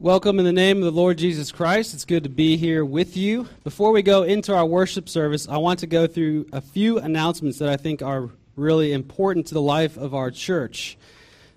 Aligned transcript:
Welcome 0.00 0.38
in 0.38 0.44
the 0.44 0.52
name 0.52 0.76
of 0.76 0.84
the 0.84 0.92
Lord 0.92 1.18
Jesus 1.18 1.50
Christ. 1.50 1.92
It's 1.92 2.04
good 2.04 2.22
to 2.22 2.28
be 2.28 2.56
here 2.56 2.84
with 2.84 3.16
you. 3.16 3.48
Before 3.64 3.90
we 3.90 4.00
go 4.00 4.22
into 4.22 4.54
our 4.54 4.64
worship 4.64 5.08
service, 5.08 5.48
I 5.48 5.56
want 5.56 5.80
to 5.80 5.88
go 5.88 6.06
through 6.06 6.46
a 6.52 6.60
few 6.60 7.00
announcements 7.00 7.58
that 7.58 7.68
I 7.68 7.76
think 7.76 8.00
are 8.00 8.30
really 8.54 8.92
important 8.92 9.48
to 9.48 9.54
the 9.54 9.60
life 9.60 9.96
of 9.96 10.14
our 10.14 10.30
church. 10.30 10.96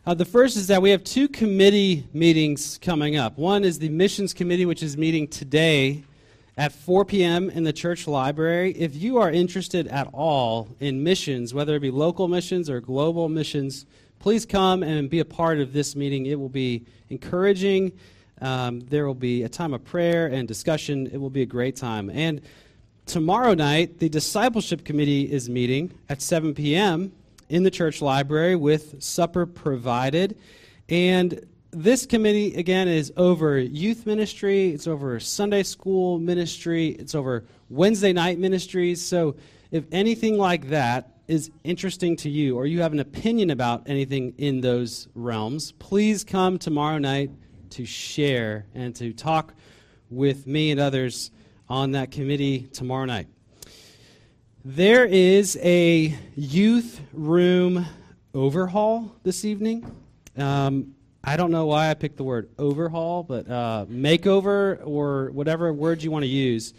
Uh, 0.08 0.16
the 0.16 0.26
first 0.26 0.58
is 0.58 0.66
that 0.70 0.82
we 0.82 0.90
have 0.90 1.04
two 1.04 1.28
committee 1.28 2.08
meetings 2.14 2.80
coming 2.80 3.16
up. 3.16 3.38
One 3.38 3.64
is 3.64 3.78
the 3.78 3.90
Missions 3.90 4.34
Committee, 4.34 4.66
which 4.66 4.82
is 4.82 4.98
meeting 4.98 5.28
today 5.28 6.04
at 6.58 6.72
4 6.72 7.06
p.m. 7.06 7.52
in 7.52 7.64
the 7.64 7.72
church 7.72 8.08
library. 8.08 8.72
If 8.72 8.96
you 8.96 9.20
are 9.20 9.30
interested 9.30 9.88
at 9.90 10.08
all 10.14 10.68
in 10.80 11.04
missions, 11.04 11.54
whether 11.54 11.76
it 11.76 11.82
be 11.82 11.92
local 11.92 12.28
missions 12.28 12.72
or 12.72 12.82
global 12.82 13.30
missions, 13.30 13.86
please 14.18 14.48
come 14.48 14.82
and 14.82 15.12
be 15.12 15.20
a 15.20 15.26
part 15.26 15.60
of 15.60 15.74
this 15.74 15.96
meeting. 15.96 16.26
It 16.26 16.40
will 16.40 16.50
be 16.50 16.88
encouraging 17.12 17.92
um, 18.42 18.82
there 18.82 19.06
will 19.06 19.14
be 19.14 19.44
a 19.44 19.50
time 19.50 19.74
of 19.74 19.84
prayer 19.84 20.28
and 20.28 20.48
discussion. 20.48 21.08
It 21.08 21.18
will 21.18 21.30
be 21.30 21.44
a 21.44 21.46
great 21.46 21.76
time. 21.76 22.10
And 22.10 22.42
tomorrow 23.06 23.54
night, 23.54 24.00
the 24.00 24.10
discipleship 24.10 24.84
committee 24.84 25.32
is 25.32 25.50
meeting 25.50 25.94
at 26.10 26.22
7 26.22 26.54
p.m. 26.54 27.12
in 27.50 27.64
the 27.64 27.72
church 27.72 28.02
library 28.02 28.56
with 28.56 29.02
supper 29.02 29.46
provided. 29.46 30.38
And 30.90 31.46
this 31.72 32.06
committee, 32.06 32.56
again, 32.56 32.88
is 32.88 33.14
over 33.16 33.58
youth 33.58 34.06
ministry, 34.06 34.70
it's 34.70 34.88
over 34.88 35.20
Sunday 35.20 35.64
school 35.64 36.20
ministry, 36.20 36.90
it's 36.90 37.16
over 37.16 37.46
Wednesday 37.70 38.12
night 38.12 38.40
ministries. 38.40 39.04
So 39.06 39.36
if 39.72 39.86
anything 39.92 40.38
like 40.38 40.70
that 40.70 41.12
is 41.28 41.50
interesting 41.64 42.18
to 42.18 42.30
you 42.30 42.58
or 42.58 42.66
you 42.66 42.82
have 42.82 42.92
an 42.92 43.00
opinion 43.00 43.52
about 43.52 43.84
anything 43.86 44.34
in 44.38 44.60
those 44.60 45.08
realms, 45.16 45.72
please 45.74 46.26
come 46.26 46.58
tomorrow 46.58 46.98
night 46.98 47.32
to 47.72 47.86
share 47.86 48.66
and 48.76 48.96
to 48.96 49.14
talk 49.14 49.54
with 50.10 50.46
me 50.48 50.72
and 50.72 50.80
others 50.80 51.32
on 51.70 51.92
that 51.92 52.12
committee 52.12 52.68
tomorrow 52.74 53.06
night. 53.06 53.28
There 54.64 55.06
is 55.06 55.58
a 55.62 56.16
youth 56.36 57.02
room 57.14 57.86
overhaul 58.34 59.16
this 59.24 59.46
evening. 59.46 59.90
Um, 60.38 60.94
I 61.24 61.38
don't 61.38 61.52
know 61.52 61.66
why 61.66 61.90
I 61.90 61.94
picked 61.94 62.18
the 62.18 62.24
word 62.24 62.50
overhaul, 62.58 63.24
but 63.24 63.50
uh, 63.50 63.86
makeover 63.90 64.80
or 64.86 65.32
whatever 65.32 65.72
word 65.72 66.04
you 66.04 66.12
want 66.12 66.24
to 66.24 66.30
use. 66.30 66.74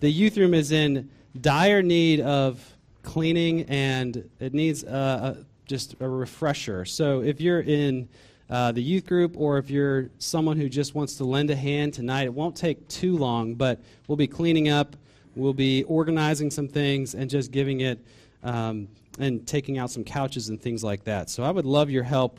The 0.00 0.10
youth 0.10 0.36
room 0.36 0.54
is 0.54 0.72
in 0.72 1.10
dire 1.40 1.82
need 1.82 2.20
of 2.20 2.62
cleaning 3.02 3.62
and 3.64 4.28
it 4.40 4.54
needs 4.54 4.84
uh, 4.84 5.36
a, 5.36 5.44
just 5.66 5.96
a 6.00 6.08
refresher. 6.08 6.84
So 6.84 7.22
if 7.22 7.40
you're 7.40 7.60
in 7.60 8.08
uh, 8.48 8.72
the 8.72 8.82
youth 8.82 9.06
group, 9.06 9.36
or 9.36 9.58
if 9.58 9.70
you're 9.70 10.08
someone 10.18 10.56
who 10.56 10.68
just 10.68 10.94
wants 10.94 11.16
to 11.16 11.24
lend 11.24 11.50
a 11.50 11.56
hand 11.56 11.94
tonight, 11.94 12.24
it 12.24 12.34
won't 12.34 12.56
take 12.56 12.86
too 12.88 13.16
long, 13.16 13.54
but 13.54 13.80
we'll 14.06 14.16
be 14.16 14.26
cleaning 14.26 14.68
up, 14.68 14.96
we'll 15.34 15.52
be 15.52 15.82
organizing 15.84 16.50
some 16.50 16.68
things, 16.68 17.14
and 17.14 17.28
just 17.28 17.50
giving 17.50 17.80
it 17.80 17.98
um, 18.42 18.88
and 19.18 19.46
taking 19.46 19.78
out 19.78 19.90
some 19.90 20.04
couches 20.04 20.48
and 20.48 20.60
things 20.60 20.84
like 20.84 21.04
that. 21.04 21.28
So 21.28 21.42
I 21.42 21.50
would 21.50 21.66
love 21.66 21.90
your 21.90 22.04
help 22.04 22.38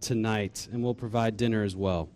tonight, 0.00 0.68
and 0.72 0.82
we'll 0.82 0.94
provide 0.94 1.36
dinner 1.36 1.62
as 1.62 1.76
well. 1.76 2.08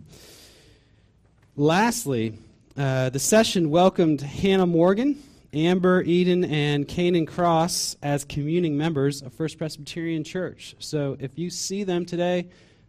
Lastly, 1.57 2.35
uh, 2.77 3.11
the 3.11 3.19
session 3.19 3.71
welcomed 3.71 4.21
Hannah 4.21 4.67
Morgan, 4.67 5.23
Amber 5.53 6.03
Eden, 6.03 6.45
and 6.45 6.87
Canaan 6.87 7.27
Cross 7.27 7.97
as 8.03 8.25
communing 8.25 8.77
members 8.77 9.23
of 9.23 9.33
First 9.33 9.59
Presbyterian 9.59 10.23
Church. 10.23 10.77
So 10.79 11.17
if 11.19 11.39
you 11.39 11.51
see 11.51 11.85
them 11.85 12.05
today, 12.05 12.49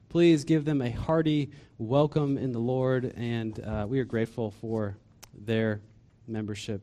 please 0.10 0.44
give 0.44 0.66
them 0.66 0.82
a 0.82 0.90
hearty 0.90 1.52
welcome 1.78 2.38
in 2.38 2.52
the 2.52 2.60
Lord, 2.60 3.14
and 3.16 3.60
uh, 3.60 3.86
we 3.88 4.00
are 4.00 4.06
grateful 4.06 4.52
for 4.52 4.98
their 5.34 5.82
membership. 6.28 6.82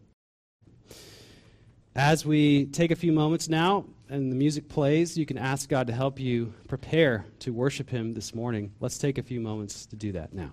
As 1.94 2.24
we 2.24 2.66
take 2.66 2.90
a 2.90 2.96
few 2.96 3.10
moments 3.10 3.48
now 3.48 3.84
and 4.08 4.30
the 4.30 4.36
music 4.36 4.68
plays, 4.68 5.18
you 5.18 5.26
can 5.26 5.38
ask 5.38 5.68
God 5.68 5.88
to 5.88 5.92
help 5.92 6.20
you 6.20 6.54
prepare 6.68 7.26
to 7.40 7.52
worship 7.52 7.90
Him 7.90 8.14
this 8.14 8.34
morning. 8.34 8.72
Let's 8.80 8.98
take 8.98 9.18
a 9.18 9.22
few 9.22 9.40
moments 9.40 9.86
to 9.86 9.96
do 9.96 10.12
that 10.12 10.32
now. 10.32 10.52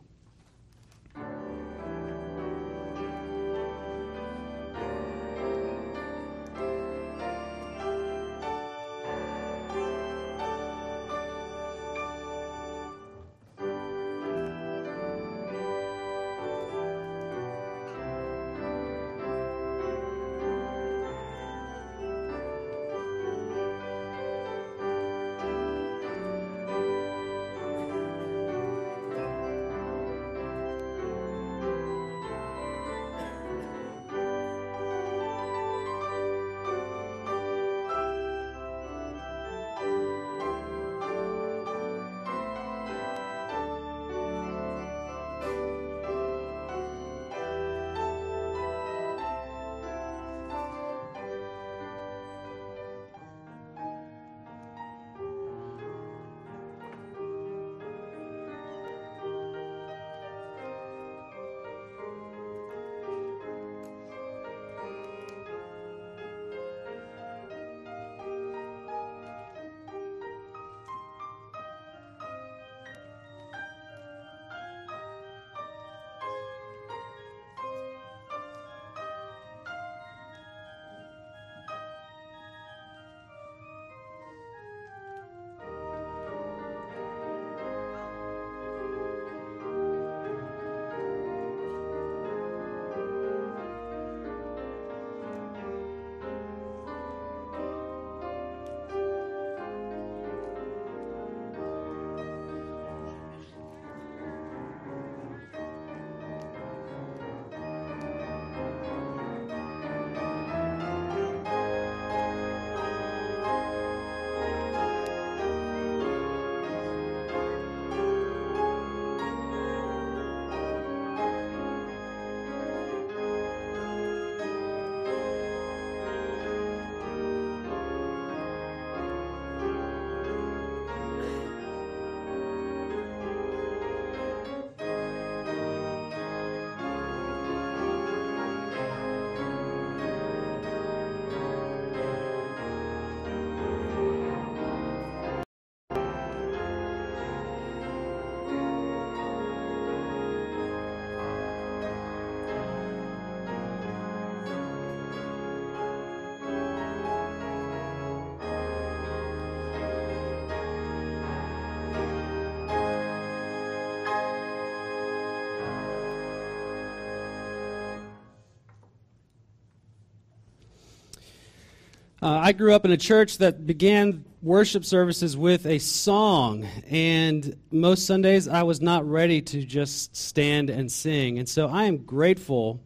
Uh, 172.23 172.39
I 172.41 172.53
grew 172.53 172.73
up 172.73 172.85
in 172.85 172.91
a 172.91 172.95
church 172.95 173.39
that 173.39 173.67
began 173.67 174.23
worship 174.41 174.85
services 174.85 175.35
with 175.35 175.65
a 175.65 175.77
song, 175.77 176.65
and 176.89 177.53
most 177.69 178.07
Sundays 178.07 178.47
I 178.47 178.63
was 178.63 178.79
not 178.79 179.05
ready 179.05 179.41
to 179.41 179.65
just 179.65 180.15
stand 180.15 180.69
and 180.69 180.89
sing. 180.89 181.37
And 181.37 181.49
so 181.49 181.67
I 181.67 181.83
am 181.83 181.97
grateful 181.97 182.79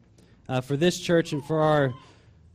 uh, 0.50 0.62
for 0.62 0.76
this 0.76 1.00
church 1.00 1.34
and 1.34 1.46
for 1.46 1.62
our 1.62 1.94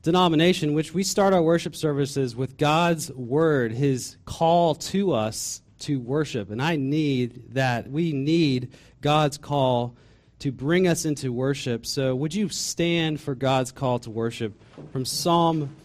denomination, 0.02 0.74
which 0.74 0.92
we 0.92 1.04
start 1.04 1.32
our 1.32 1.40
worship 1.40 1.76
services 1.76 2.34
with 2.34 2.56
God's 2.56 3.12
word, 3.12 3.70
His 3.70 4.16
call 4.24 4.74
to 4.74 5.12
us 5.12 5.62
to 5.82 6.00
worship. 6.00 6.50
And 6.50 6.60
I 6.60 6.74
need 6.74 7.54
that. 7.54 7.88
We 7.88 8.12
need 8.12 8.72
God's 9.00 9.38
call 9.38 9.94
to 10.40 10.50
bring 10.50 10.88
us 10.88 11.04
into 11.04 11.32
worship. 11.32 11.86
So 11.86 12.16
would 12.16 12.34
you 12.34 12.48
stand 12.48 13.20
for 13.20 13.36
God's 13.36 13.70
call 13.70 14.00
to 14.00 14.10
worship 14.10 14.60
from 14.90 15.04
Psalm 15.04 15.76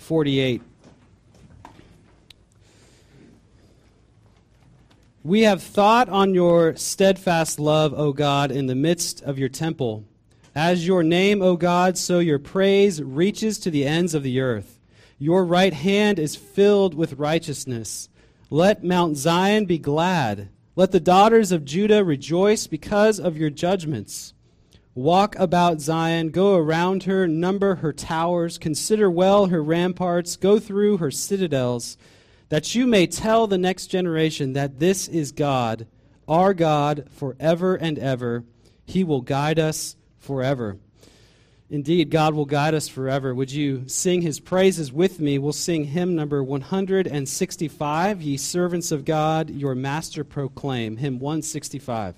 48. 0.00 0.62
We 5.22 5.42
have 5.42 5.62
thought 5.62 6.08
on 6.08 6.34
your 6.34 6.74
steadfast 6.76 7.60
love, 7.60 7.92
O 7.94 8.12
God, 8.12 8.50
in 8.50 8.66
the 8.66 8.74
midst 8.74 9.22
of 9.22 9.38
your 9.38 9.50
temple. 9.50 10.04
As 10.54 10.86
your 10.86 11.02
name, 11.02 11.42
O 11.42 11.56
God, 11.56 11.98
so 11.98 12.18
your 12.18 12.38
praise 12.38 13.02
reaches 13.02 13.58
to 13.60 13.70
the 13.70 13.86
ends 13.86 14.14
of 14.14 14.22
the 14.22 14.40
earth. 14.40 14.78
Your 15.18 15.44
right 15.44 15.74
hand 15.74 16.18
is 16.18 16.34
filled 16.34 16.94
with 16.94 17.12
righteousness. 17.12 18.08
Let 18.48 18.82
Mount 18.82 19.18
Zion 19.18 19.66
be 19.66 19.78
glad. 19.78 20.48
Let 20.74 20.90
the 20.90 21.00
daughters 21.00 21.52
of 21.52 21.66
Judah 21.66 22.02
rejoice 22.02 22.66
because 22.66 23.20
of 23.20 23.36
your 23.36 23.50
judgments. 23.50 24.32
Walk 24.94 25.36
about 25.38 25.80
Zion, 25.80 26.30
go 26.30 26.56
around 26.56 27.04
her, 27.04 27.28
number 27.28 27.76
her 27.76 27.92
towers, 27.92 28.58
consider 28.58 29.08
well 29.08 29.46
her 29.46 29.62
ramparts, 29.62 30.34
go 30.34 30.58
through 30.58 30.96
her 30.96 31.12
citadels, 31.12 31.96
that 32.48 32.74
you 32.74 32.88
may 32.88 33.06
tell 33.06 33.46
the 33.46 33.56
next 33.56 33.86
generation 33.86 34.52
that 34.54 34.80
this 34.80 35.06
is 35.06 35.30
God, 35.30 35.86
our 36.26 36.52
God, 36.52 37.08
forever 37.12 37.76
and 37.76 38.00
ever. 38.00 38.42
He 38.84 39.04
will 39.04 39.20
guide 39.20 39.60
us 39.60 39.94
forever. 40.18 40.76
Indeed, 41.70 42.10
God 42.10 42.34
will 42.34 42.46
guide 42.46 42.74
us 42.74 42.88
forever. 42.88 43.32
Would 43.32 43.52
you 43.52 43.84
sing 43.86 44.22
his 44.22 44.40
praises 44.40 44.92
with 44.92 45.20
me? 45.20 45.38
We'll 45.38 45.52
sing 45.52 45.84
hymn 45.84 46.16
number 46.16 46.42
165, 46.42 48.22
Ye 48.22 48.36
servants 48.36 48.90
of 48.90 49.04
God, 49.04 49.50
your 49.50 49.76
master 49.76 50.24
proclaim. 50.24 50.96
Hymn 50.96 51.20
165. 51.20 52.16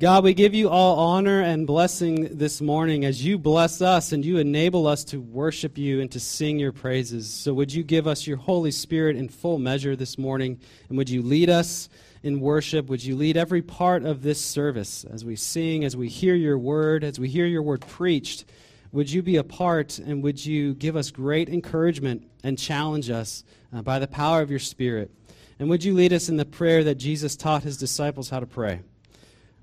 God, 0.00 0.24
we 0.24 0.32
give 0.32 0.54
you 0.54 0.70
all 0.70 0.98
honor 0.98 1.42
and 1.42 1.66
blessing 1.66 2.38
this 2.38 2.62
morning 2.62 3.04
as 3.04 3.22
you 3.22 3.36
bless 3.36 3.82
us 3.82 4.12
and 4.12 4.24
you 4.24 4.38
enable 4.38 4.86
us 4.86 5.04
to 5.04 5.20
worship 5.20 5.76
you 5.76 6.00
and 6.00 6.10
to 6.12 6.18
sing 6.18 6.58
your 6.58 6.72
praises. 6.72 7.28
So, 7.30 7.52
would 7.52 7.70
you 7.70 7.82
give 7.82 8.06
us 8.06 8.26
your 8.26 8.38
Holy 8.38 8.70
Spirit 8.70 9.16
in 9.16 9.28
full 9.28 9.58
measure 9.58 9.94
this 9.94 10.16
morning? 10.16 10.58
And 10.88 10.96
would 10.96 11.10
you 11.10 11.20
lead 11.20 11.50
us 11.50 11.90
in 12.22 12.40
worship? 12.40 12.86
Would 12.86 13.04
you 13.04 13.14
lead 13.14 13.36
every 13.36 13.60
part 13.60 14.06
of 14.06 14.22
this 14.22 14.42
service 14.42 15.04
as 15.04 15.22
we 15.22 15.36
sing, 15.36 15.84
as 15.84 15.98
we 15.98 16.08
hear 16.08 16.34
your 16.34 16.56
word, 16.56 17.04
as 17.04 17.20
we 17.20 17.28
hear 17.28 17.44
your 17.44 17.62
word 17.62 17.82
preached? 17.82 18.46
Would 18.92 19.12
you 19.12 19.20
be 19.20 19.36
a 19.36 19.44
part 19.44 19.98
and 19.98 20.22
would 20.22 20.42
you 20.42 20.72
give 20.76 20.96
us 20.96 21.10
great 21.10 21.50
encouragement 21.50 22.26
and 22.42 22.58
challenge 22.58 23.10
us 23.10 23.44
uh, 23.70 23.82
by 23.82 23.98
the 23.98 24.08
power 24.08 24.40
of 24.40 24.48
your 24.48 24.60
Spirit? 24.60 25.10
And 25.58 25.68
would 25.68 25.84
you 25.84 25.92
lead 25.92 26.14
us 26.14 26.30
in 26.30 26.38
the 26.38 26.46
prayer 26.46 26.84
that 26.84 26.94
Jesus 26.94 27.36
taught 27.36 27.64
his 27.64 27.76
disciples 27.76 28.30
how 28.30 28.40
to 28.40 28.46
pray? 28.46 28.80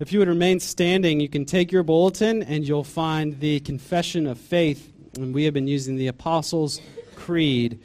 If 0.00 0.12
you 0.12 0.18
would 0.18 0.28
remain 0.28 0.58
standing, 0.58 1.20
you 1.20 1.28
can 1.28 1.44
take 1.44 1.70
your 1.70 1.84
bulletin 1.84 2.42
and 2.42 2.66
you'll 2.66 2.82
find 2.82 3.38
the 3.38 3.60
Confession 3.60 4.26
of 4.26 4.38
Faith. 4.38 4.92
And 5.16 5.32
we 5.32 5.44
have 5.44 5.54
been 5.54 5.68
using 5.68 5.94
the 5.94 6.08
Apostles' 6.08 6.80
Creed. 7.14 7.78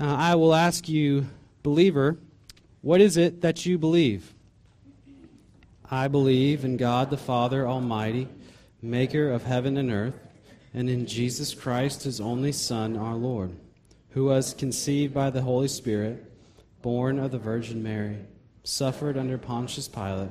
Uh, 0.00 0.04
I 0.04 0.36
will 0.36 0.54
ask 0.54 0.88
you, 0.88 1.26
believer, 1.62 2.16
what 2.80 3.00
is 3.00 3.18
it 3.18 3.42
that 3.42 3.66
you 3.66 3.76
believe? 3.76 4.32
I 5.90 6.08
believe 6.08 6.64
in 6.64 6.78
God 6.78 7.10
the 7.10 7.16
Father 7.18 7.66
Almighty, 7.68 8.28
maker 8.80 9.30
of 9.30 9.44
heaven 9.44 9.76
and 9.76 9.90
earth, 9.90 10.14
and 10.72 10.88
in 10.88 11.04
Jesus 11.04 11.52
Christ, 11.52 12.04
his 12.04 12.20
only 12.20 12.52
Son, 12.52 12.96
our 12.96 13.14
Lord 13.14 13.54
who 14.16 14.24
was 14.24 14.54
conceived 14.54 15.12
by 15.12 15.28
the 15.28 15.42
Holy 15.42 15.68
Spirit, 15.68 16.24
born 16.80 17.18
of 17.18 17.32
the 17.32 17.38
Virgin 17.38 17.82
Mary, 17.82 18.16
suffered 18.64 19.18
under 19.18 19.36
Pontius 19.36 19.88
Pilate, 19.88 20.30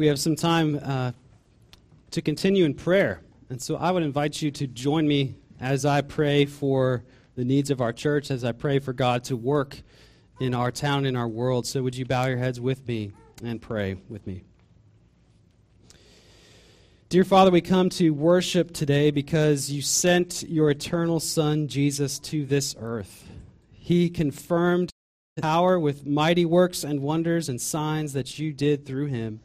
We 0.00 0.06
have 0.06 0.18
some 0.18 0.34
time 0.34 0.80
uh, 0.82 1.12
to 2.12 2.22
continue 2.22 2.64
in 2.64 2.72
prayer. 2.72 3.20
And 3.50 3.60
so 3.60 3.76
I 3.76 3.90
would 3.90 4.02
invite 4.02 4.40
you 4.40 4.50
to 4.52 4.66
join 4.66 5.06
me 5.06 5.34
as 5.60 5.84
I 5.84 6.00
pray 6.00 6.46
for 6.46 7.04
the 7.34 7.44
needs 7.44 7.68
of 7.68 7.82
our 7.82 7.92
church 7.92 8.30
as 8.30 8.42
I 8.42 8.52
pray 8.52 8.78
for 8.78 8.94
God 8.94 9.24
to 9.24 9.36
work 9.36 9.76
in 10.40 10.54
our 10.54 10.70
town, 10.70 11.04
in 11.04 11.16
our 11.16 11.28
world. 11.28 11.66
So, 11.66 11.82
would 11.82 11.94
you 11.94 12.06
bow 12.06 12.24
your 12.28 12.38
heads 12.38 12.58
with 12.58 12.88
me 12.88 13.12
and 13.44 13.60
pray 13.60 13.98
with 14.08 14.26
me? 14.26 14.44
Dear 17.10 17.24
Father, 17.24 17.50
we 17.50 17.60
come 17.60 17.90
to 17.90 18.08
worship 18.08 18.72
today 18.72 19.10
because 19.10 19.70
you 19.70 19.82
sent 19.82 20.44
your 20.48 20.70
eternal 20.70 21.20
Son, 21.20 21.68
Jesus, 21.68 22.18
to 22.20 22.46
this 22.46 22.74
earth. 22.80 23.28
He 23.70 24.08
confirmed 24.08 24.88
power 25.42 25.78
with 25.78 26.06
mighty 26.06 26.46
works 26.46 26.84
and 26.84 27.02
wonders 27.02 27.50
and 27.50 27.60
signs 27.60 28.14
that 28.14 28.38
you 28.38 28.54
did 28.54 28.86
through 28.86 29.08
him. 29.08 29.40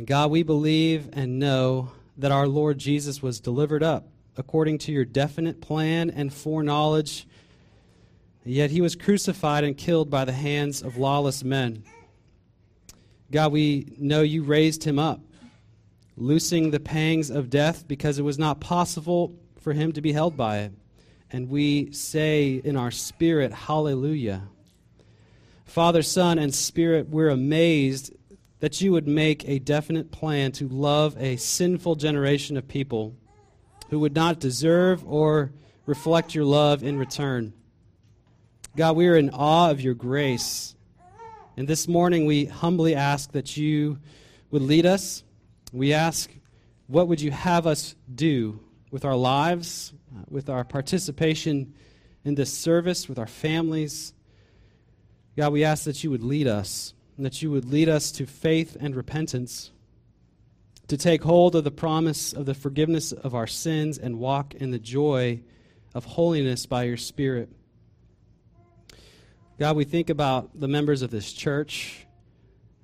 And 0.00 0.06
God, 0.06 0.30
we 0.30 0.42
believe 0.42 1.10
and 1.12 1.38
know 1.38 1.92
that 2.16 2.32
our 2.32 2.48
Lord 2.48 2.78
Jesus 2.78 3.20
was 3.20 3.38
delivered 3.38 3.82
up 3.82 4.08
according 4.38 4.78
to 4.78 4.92
your 4.92 5.04
definite 5.04 5.60
plan 5.60 6.08
and 6.08 6.32
foreknowledge. 6.32 7.26
Yet 8.42 8.70
he 8.70 8.80
was 8.80 8.96
crucified 8.96 9.62
and 9.62 9.76
killed 9.76 10.08
by 10.08 10.24
the 10.24 10.32
hands 10.32 10.80
of 10.80 10.96
lawless 10.96 11.44
men. 11.44 11.84
God, 13.30 13.52
we 13.52 13.92
know 13.98 14.22
you 14.22 14.42
raised 14.42 14.84
him 14.84 14.98
up, 14.98 15.20
loosing 16.16 16.70
the 16.70 16.80
pangs 16.80 17.28
of 17.28 17.50
death 17.50 17.86
because 17.86 18.18
it 18.18 18.22
was 18.22 18.38
not 18.38 18.58
possible 18.58 19.34
for 19.60 19.74
him 19.74 19.92
to 19.92 20.00
be 20.00 20.14
held 20.14 20.34
by 20.34 20.60
it. 20.60 20.72
And 21.30 21.50
we 21.50 21.92
say 21.92 22.62
in 22.64 22.74
our 22.74 22.90
spirit, 22.90 23.52
Hallelujah. 23.52 24.44
Father, 25.66 26.02
Son, 26.02 26.38
and 26.38 26.54
Spirit, 26.54 27.10
we're 27.10 27.28
amazed 27.28 28.14
that 28.60 28.80
you 28.80 28.92
would 28.92 29.08
make 29.08 29.48
a 29.48 29.58
definite 29.58 30.10
plan 30.10 30.52
to 30.52 30.68
love 30.68 31.16
a 31.18 31.36
sinful 31.36 31.96
generation 31.96 32.56
of 32.56 32.68
people 32.68 33.14
who 33.88 33.98
would 33.98 34.14
not 34.14 34.38
deserve 34.38 35.04
or 35.06 35.52
reflect 35.86 36.34
your 36.34 36.44
love 36.44 36.82
in 36.82 36.98
return. 36.98 37.52
God, 38.76 38.96
we 38.96 39.08
are 39.08 39.16
in 39.16 39.30
awe 39.30 39.70
of 39.70 39.80
your 39.80 39.94
grace. 39.94 40.74
And 41.56 41.66
this 41.66 41.88
morning 41.88 42.26
we 42.26 42.44
humbly 42.44 42.94
ask 42.94 43.32
that 43.32 43.56
you 43.56 43.98
would 44.50 44.62
lead 44.62 44.86
us. 44.86 45.24
We 45.72 45.92
ask, 45.92 46.30
what 46.86 47.08
would 47.08 47.20
you 47.20 47.30
have 47.30 47.66
us 47.66 47.96
do 48.14 48.60
with 48.90 49.04
our 49.04 49.16
lives, 49.16 49.92
uh, 50.14 50.22
with 50.28 50.48
our 50.48 50.64
participation 50.64 51.74
in 52.24 52.34
this 52.34 52.52
service, 52.52 53.08
with 53.08 53.18
our 53.18 53.26
families? 53.26 54.12
God, 55.36 55.52
we 55.52 55.64
ask 55.64 55.84
that 55.84 56.04
you 56.04 56.10
would 56.10 56.22
lead 56.22 56.46
us, 56.46 56.94
and 57.20 57.26
that 57.26 57.42
you 57.42 57.50
would 57.50 57.66
lead 57.66 57.86
us 57.86 58.10
to 58.10 58.24
faith 58.24 58.78
and 58.80 58.96
repentance 58.96 59.72
to 60.88 60.96
take 60.96 61.22
hold 61.22 61.54
of 61.54 61.64
the 61.64 61.70
promise 61.70 62.32
of 62.32 62.46
the 62.46 62.54
forgiveness 62.54 63.12
of 63.12 63.34
our 63.34 63.46
sins 63.46 63.98
and 63.98 64.18
walk 64.18 64.54
in 64.54 64.70
the 64.70 64.78
joy 64.78 65.38
of 65.92 66.06
holiness 66.06 66.64
by 66.64 66.84
your 66.84 66.96
Spirit. 66.96 67.50
God, 69.58 69.76
we 69.76 69.84
think 69.84 70.08
about 70.08 70.58
the 70.58 70.66
members 70.66 71.02
of 71.02 71.10
this 71.10 71.30
church. 71.30 72.06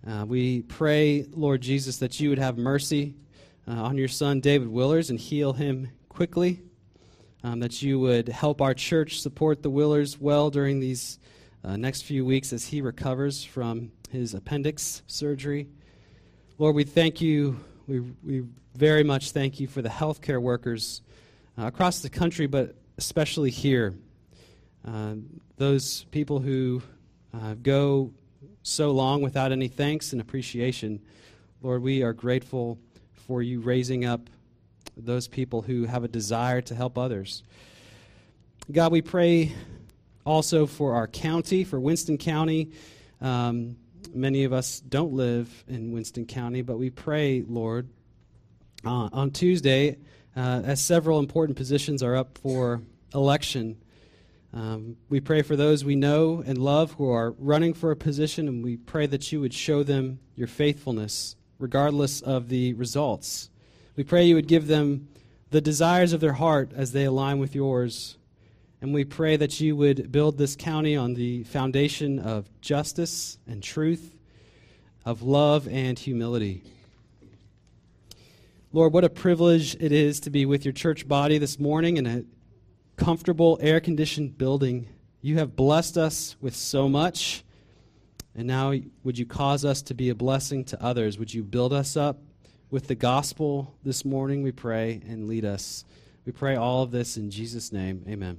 Uh, 0.07 0.27
we 0.29 0.61
pray, 0.61 1.25
Lord 1.31 1.63
Jesus, 1.63 1.97
that 2.01 2.21
you 2.21 2.29
would 2.29 2.39
have 2.39 2.59
mercy 2.59 3.15
uh, 3.67 3.71
on 3.71 3.97
your 3.97 4.07
son, 4.07 4.41
David 4.41 4.69
Willers, 4.69 5.09
and 5.09 5.19
heal 5.19 5.55
him 5.55 5.89
quickly. 6.11 6.61
Um, 7.43 7.61
that 7.61 7.81
you 7.81 7.99
would 8.01 8.29
help 8.29 8.61
our 8.61 8.75
church 8.75 9.19
support 9.19 9.63
the 9.63 9.71
Willers 9.71 10.21
well 10.21 10.51
during 10.51 10.81
these 10.81 11.19
uh, 11.67 11.77
next 11.77 12.03
few 12.03 12.25
weeks 12.25 12.53
as 12.53 12.67
he 12.67 12.81
recovers 12.81 13.43
from 13.43 13.91
his 14.11 14.35
appendix 14.35 15.03
surgery. 15.07 15.69
Lord, 16.59 16.75
we 16.75 16.85
thank 16.85 17.21
you 17.21 17.59
we, 17.87 18.01
we 18.01 18.45
very 18.75 19.05
much 19.05 19.31
thank 19.31 19.61
you 19.61 19.69
for 19.69 19.81
the 19.81 19.89
healthcare 19.89 20.41
workers 20.41 21.03
uh, 21.57 21.67
across 21.67 22.01
the 22.01 22.11
country, 22.11 22.47
but 22.47 22.75
especially 22.99 23.51
here. 23.51 23.95
Uh, 24.87 25.15
those 25.57 26.05
people 26.11 26.41
who 26.41 26.83
uh, 27.33 27.55
go 27.63 28.11
so 28.63 28.91
long 28.91 29.23
without 29.23 29.53
any 29.53 29.69
thanks 29.69 30.13
and 30.13 30.21
appreciation. 30.21 31.01
Lord, 31.63 31.83
we 31.83 32.03
are 32.03 32.13
grateful 32.13 32.79
for 33.15 33.41
you 33.41 33.61
raising 33.61 34.05
up 34.05 34.29
those 34.97 35.29
people 35.29 35.63
who 35.63 35.85
have 35.85 36.03
a 36.03 36.09
desire 36.09 36.61
to 36.63 36.75
help 36.75 36.99
others. 36.99 37.45
God, 38.73 38.91
we 38.91 39.03
pray 39.03 39.53
also 40.25 40.67
for 40.67 40.95
our 40.95 41.07
county, 41.07 41.63
for 41.63 41.79
Winston 41.79 42.19
County. 42.19 42.73
Um, 43.21 43.77
Many 44.13 44.45
of 44.45 44.53
us 44.53 44.81
don't 44.81 45.13
live 45.13 45.65
in 45.69 45.93
Winston 45.93 46.27
County, 46.27 46.63
but 46.63 46.79
we 46.79 46.91
pray, 46.91 47.43
Lord, 47.47 47.89
uh, 48.85 49.09
on 49.13 49.31
Tuesday, 49.31 49.97
uh, 50.37 50.63
as 50.65 50.81
several 50.83 51.19
important 51.19 51.57
positions 51.57 52.03
are 52.03 52.15
up 52.15 52.39
for 52.39 52.83
election. 53.15 53.77
Um, 54.53 54.97
we 55.09 55.21
pray 55.21 55.43
for 55.43 55.57
those 55.57 55.85
we 55.85 55.97
know 55.97 56.43
and 56.47 56.59
love 56.59 56.93
who 56.93 57.11
are 57.11 57.33
running 57.33 57.75
for 57.75 57.91
a 57.91 57.97
position, 57.97 58.49
and 58.49 58.65
we 58.65 58.77
pray 58.77 59.07
that 59.07 59.31
you 59.33 59.41
would 59.41 59.55
show 59.55 59.83
them 59.83 60.21
your 60.35 60.49
faithfulness, 60.49 61.37
regardless 61.59 62.21
of 62.21 62.49
the 62.49 62.75
results. 62.75 63.51
We 63.97 64.05
pray 64.05 64.25
you 64.25 64.35
would 64.35 64.49
give 64.49 64.67
them 64.67 65.09
the 65.51 65.61
desires 65.61 66.13
of 66.13 66.21
their 66.21 66.35
heart 66.35 66.73
as 66.75 66.93
they 66.93 67.05
align 67.05 67.39
with 67.39 67.55
yours. 67.55 68.16
And 68.87 68.95
we 68.95 69.05
pray 69.05 69.37
that 69.37 69.59
you 69.59 69.75
would 69.75 70.13
build 70.13 70.39
this 70.39 70.55
county 70.55 70.95
on 70.95 71.15
the 71.15 71.43
foundation 71.43 72.21
of 72.21 72.49
justice 72.61 73.37
and 73.45 73.61
truth, 73.61 74.15
of 75.05 75.23
love 75.23 75.67
and 75.67 75.99
humility. 75.99 76.63
Lord, 78.73 78.93
what 78.93 79.03
a 79.03 79.11
privilege 79.11 79.75
it 79.81 79.91
is 79.91 80.21
to 80.21 80.31
be 80.31 80.47
with 80.47 80.65
your 80.65 80.71
church 80.71 81.09
body 81.09 81.39
this 81.39 81.59
morning 81.59 81.97
in 81.97 82.07
a 82.07 82.23
comfortable, 82.95 83.59
air 83.61 83.81
conditioned 83.81 84.39
building. 84.39 84.87
You 85.21 85.39
have 85.39 85.57
blessed 85.57 85.99
us 85.99 86.37
with 86.41 86.55
so 86.55 86.89
much. 86.89 87.43
And 88.37 88.47
now, 88.47 88.73
would 89.03 89.19
you 89.19 89.27
cause 89.27 89.65
us 89.65 89.83
to 89.83 89.95
be 89.95 90.11
a 90.11 90.15
blessing 90.15 90.65
to 90.67 90.81
others? 90.81 91.19
Would 91.19 91.35
you 91.35 91.43
build 91.43 91.73
us 91.73 91.97
up 91.97 92.21
with 92.71 92.87
the 92.87 92.95
gospel 92.95 93.75
this 93.83 94.05
morning, 94.05 94.45
we 94.45 94.53
pray, 94.53 95.01
and 95.09 95.27
lead 95.27 95.45
us? 95.45 95.85
We 96.25 96.31
pray 96.31 96.55
all 96.55 96.85
of 96.85 96.93
this 96.93 97.17
in 97.17 97.33
Jesus' 97.33 97.73
name. 97.73 98.05
Amen. 98.09 98.39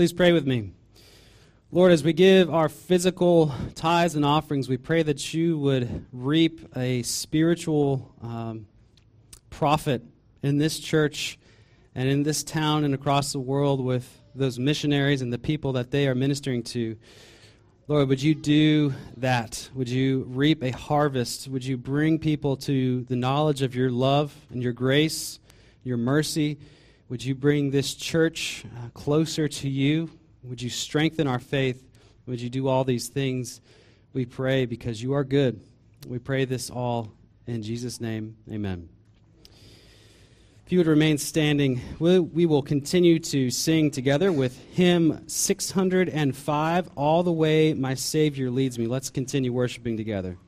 Please 0.00 0.14
pray 0.14 0.32
with 0.32 0.46
me. 0.46 0.70
Lord, 1.70 1.92
as 1.92 2.02
we 2.02 2.14
give 2.14 2.48
our 2.48 2.70
physical 2.70 3.52
tithes 3.74 4.14
and 4.14 4.24
offerings, 4.24 4.66
we 4.66 4.78
pray 4.78 5.02
that 5.02 5.34
you 5.34 5.58
would 5.58 6.06
reap 6.10 6.74
a 6.74 7.02
spiritual 7.02 8.10
um, 8.22 8.66
profit 9.50 10.02
in 10.42 10.56
this 10.56 10.78
church 10.78 11.38
and 11.94 12.08
in 12.08 12.22
this 12.22 12.42
town 12.42 12.84
and 12.84 12.94
across 12.94 13.32
the 13.32 13.40
world 13.40 13.84
with 13.84 14.22
those 14.34 14.58
missionaries 14.58 15.20
and 15.20 15.30
the 15.30 15.38
people 15.38 15.74
that 15.74 15.90
they 15.90 16.08
are 16.08 16.14
ministering 16.14 16.62
to. 16.62 16.96
Lord, 17.86 18.08
would 18.08 18.22
you 18.22 18.34
do 18.34 18.94
that? 19.18 19.68
Would 19.74 19.90
you 19.90 20.24
reap 20.30 20.62
a 20.62 20.70
harvest? 20.70 21.46
Would 21.46 21.66
you 21.66 21.76
bring 21.76 22.18
people 22.18 22.56
to 22.56 23.02
the 23.02 23.16
knowledge 23.16 23.60
of 23.60 23.74
your 23.74 23.90
love 23.90 24.34
and 24.48 24.62
your 24.62 24.72
grace, 24.72 25.40
your 25.84 25.98
mercy? 25.98 26.56
Would 27.10 27.24
you 27.24 27.34
bring 27.34 27.72
this 27.72 27.94
church 27.94 28.64
uh, 28.78 28.88
closer 28.90 29.48
to 29.48 29.68
you? 29.68 30.08
Would 30.44 30.62
you 30.62 30.70
strengthen 30.70 31.26
our 31.26 31.40
faith? 31.40 31.84
Would 32.26 32.40
you 32.40 32.48
do 32.48 32.68
all 32.68 32.84
these 32.84 33.08
things? 33.08 33.60
We 34.12 34.26
pray 34.26 34.64
because 34.64 35.02
you 35.02 35.14
are 35.14 35.24
good. 35.24 35.60
We 36.06 36.20
pray 36.20 36.44
this 36.44 36.70
all 36.70 37.12
in 37.48 37.64
Jesus' 37.64 38.00
name. 38.00 38.36
Amen. 38.48 38.88
If 40.64 40.70
you 40.70 40.78
would 40.78 40.86
remain 40.86 41.18
standing, 41.18 41.80
we 41.98 42.46
will 42.46 42.62
continue 42.62 43.18
to 43.18 43.50
sing 43.50 43.90
together 43.90 44.30
with 44.30 44.56
hymn 44.72 45.26
605, 45.26 46.90
All 46.94 47.24
the 47.24 47.32
Way 47.32 47.74
My 47.74 47.94
Savior 47.94 48.50
Leads 48.50 48.78
Me. 48.78 48.86
Let's 48.86 49.10
continue 49.10 49.52
worshiping 49.52 49.96
together. 49.96 50.38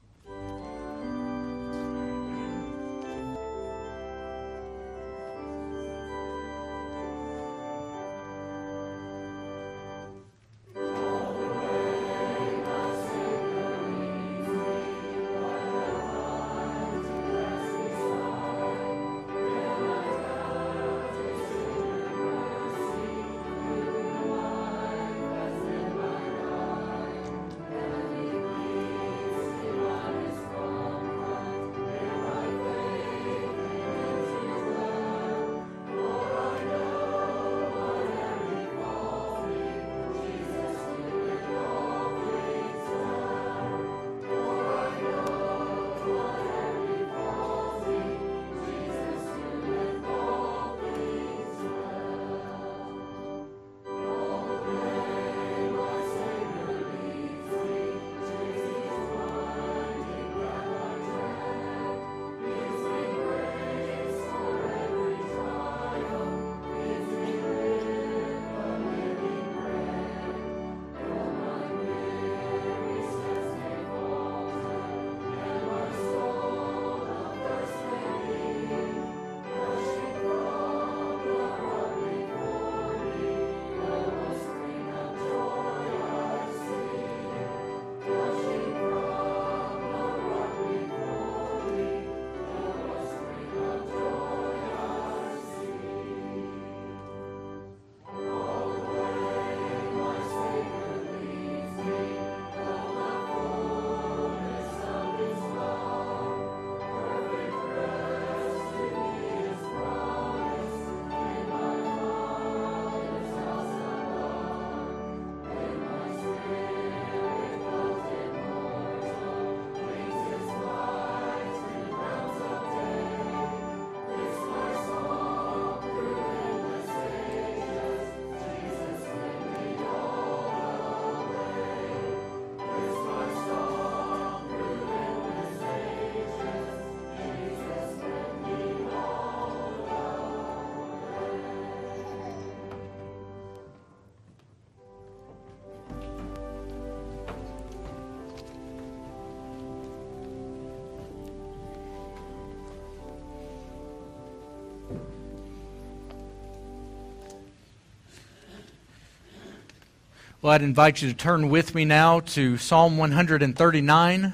Well, 160.43 160.53
I'd 160.53 160.63
invite 160.63 161.01
you 161.01 161.09
to 161.09 161.15
turn 161.15 161.51
with 161.51 161.73
me 161.73 161.85
now 161.85 162.19
to 162.19 162.57
Psalm 162.59 162.99
139. 162.99 164.33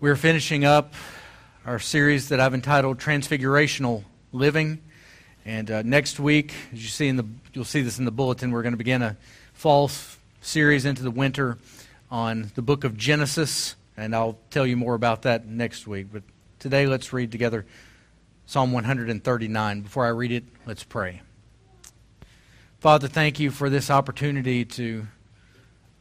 We're 0.00 0.16
finishing 0.16 0.66
up 0.66 0.92
our 1.64 1.78
series 1.78 2.28
that 2.28 2.40
I've 2.40 2.52
entitled 2.52 2.98
Transfigurational 2.98 4.04
Living. 4.32 4.82
And 5.46 5.70
uh, 5.70 5.80
next 5.80 6.20
week, 6.20 6.52
as 6.74 6.82
you 6.82 6.90
see 6.90 7.08
in 7.08 7.16
the, 7.16 7.24
you'll 7.54 7.64
see 7.64 7.80
this 7.80 7.98
in 7.98 8.04
the 8.04 8.10
bulletin, 8.10 8.50
we're 8.50 8.60
going 8.60 8.74
to 8.74 8.76
begin 8.76 9.00
a 9.00 9.16
fall 9.54 9.90
series 10.42 10.84
into 10.84 11.02
the 11.02 11.10
winter 11.10 11.56
on 12.10 12.52
the 12.54 12.60
book 12.60 12.84
of 12.84 12.98
Genesis. 12.98 13.76
And 13.96 14.14
I'll 14.14 14.36
tell 14.50 14.66
you 14.66 14.76
more 14.76 14.94
about 14.94 15.22
that 15.22 15.46
next 15.46 15.86
week. 15.86 16.08
But 16.12 16.22
Today, 16.60 16.86
let's 16.86 17.14
read 17.14 17.32
together 17.32 17.64
Psalm 18.44 18.70
139. 18.72 19.80
Before 19.80 20.04
I 20.04 20.10
read 20.10 20.30
it, 20.30 20.44
let's 20.66 20.84
pray. 20.84 21.22
Father, 22.80 23.08
thank 23.08 23.40
you 23.40 23.50
for 23.50 23.70
this 23.70 23.90
opportunity 23.90 24.66
to 24.66 25.06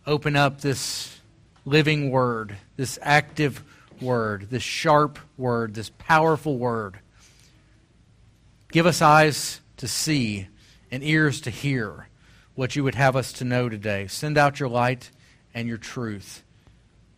open 0.06 0.36
up 0.36 0.60
this 0.60 1.17
living 1.63 2.12
word, 2.12 2.58
this 2.76 3.00
active 3.02 3.63
word, 4.02 4.50
this 4.50 4.62
sharp 4.62 5.17
word, 5.38 5.76
this 5.76 5.91
powerful 5.98 6.58
word. 6.58 7.00
Give 8.74 8.86
us 8.86 9.02
eyes 9.02 9.62
to 9.78 9.88
see 9.88 10.50
and 10.91 11.02
ears 11.06 11.39
to 11.39 11.50
hear 11.52 12.10
what 12.56 12.76
you 12.76 12.84
would 12.84 12.95
have 12.95 13.15
us 13.15 13.32
to 13.32 13.45
know 13.45 13.69
today. 13.69 14.08
Send 14.08 14.38
out 14.38 14.60
your 14.60 14.67
light 14.67 15.10
and 15.54 15.69
your 15.69 15.78
truth 15.78 16.43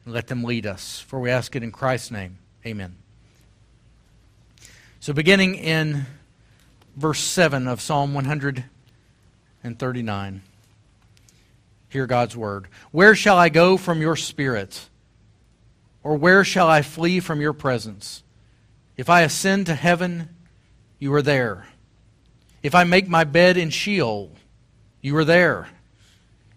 and 0.05 0.13
let 0.13 0.27
them 0.27 0.43
lead 0.43 0.67
us. 0.67 0.99
For 0.99 1.19
we 1.19 1.31
ask 1.31 1.55
it 1.55 1.63
in 1.63 1.71
Christ's 1.71 2.11
name. 2.11 2.37
Amen. 2.63 3.00
So, 5.01 5.11
beginning 5.13 5.55
in 5.55 6.05
verse 6.95 7.19
7 7.21 7.67
of 7.67 7.81
Psalm 7.81 8.13
139, 8.13 10.41
hear 11.89 12.05
God's 12.05 12.37
word. 12.37 12.67
Where 12.91 13.15
shall 13.15 13.35
I 13.35 13.49
go 13.49 13.77
from 13.77 13.99
your 13.99 14.15
spirit? 14.15 14.89
Or 16.03 16.17
where 16.17 16.43
shall 16.43 16.67
I 16.67 16.83
flee 16.83 17.19
from 17.19 17.41
your 17.41 17.53
presence? 17.53 18.21
If 18.95 19.09
I 19.09 19.21
ascend 19.21 19.65
to 19.65 19.73
heaven, 19.73 20.29
you 20.99 21.11
are 21.15 21.23
there. 21.23 21.65
If 22.61 22.75
I 22.75 22.83
make 22.83 23.07
my 23.07 23.23
bed 23.23 23.57
in 23.57 23.71
Sheol, 23.71 24.29
you 25.01 25.17
are 25.17 25.25
there. 25.25 25.67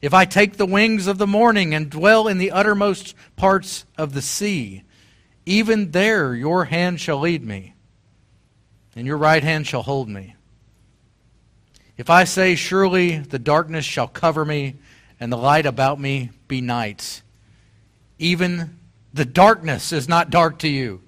If 0.03 0.13
I 0.13 0.27
take 0.27 0.59
the 0.59 0.67
wings 0.67 1.07
of 1.07 1.17
the 1.17 1.27
morning 1.27 1.75
and 1.75 1.89
dwell 1.89 2.29
in 2.29 2.37
the 2.37 2.51
uttermost 2.51 3.15
parts 3.37 3.87
of 3.97 4.13
the 4.13 4.21
sea, 4.21 4.83
even 5.47 5.93
there 5.93 6.35
your 6.35 6.67
hand 6.67 7.01
shall 7.01 7.21
lead 7.21 7.43
me, 7.43 7.74
and 8.95 9.07
your 9.07 9.17
right 9.17 9.43
hand 9.43 9.67
shall 9.67 9.83
hold 9.83 10.09
me. 10.09 10.35
If 11.97 12.11
I 12.11 12.25
say, 12.25 12.55
Surely 12.55 13.19
the 13.19 13.39
darkness 13.39 13.85
shall 13.85 14.09
cover 14.09 14.45
me, 14.45 14.77
and 15.21 15.33
the 15.33 15.37
light 15.37 15.67
about 15.67 16.01
me 16.01 16.31
be 16.49 16.61
night, 16.61 17.23
even 18.19 18.79
the 19.13 19.25
darkness 19.25 19.93
is 19.93 20.09
not 20.09 20.31
dark 20.31 20.59
to 20.61 20.69
you. 20.69 21.03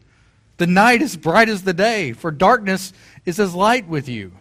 The 0.59 0.67
night 0.67 1.03
is 1.03 1.17
bright 1.17 1.49
as 1.49 1.65
the 1.65 1.75
day, 1.75 2.13
for 2.13 2.31
darkness 2.31 2.93
is 3.25 3.39
as 3.39 3.55
light 3.55 3.89
with 3.89 4.09
you. 4.09 4.33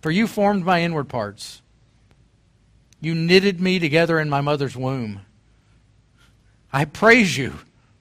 For 0.00 0.10
you 0.10 0.26
formed 0.26 0.64
my 0.64 0.82
inward 0.82 1.08
parts. 1.08 1.60
You 3.00 3.14
knitted 3.14 3.60
me 3.60 3.78
together 3.78 4.18
in 4.18 4.28
my 4.28 4.40
mother's 4.40 4.76
womb. 4.76 5.20
I 6.72 6.84
praise 6.84 7.36
you, 7.36 7.54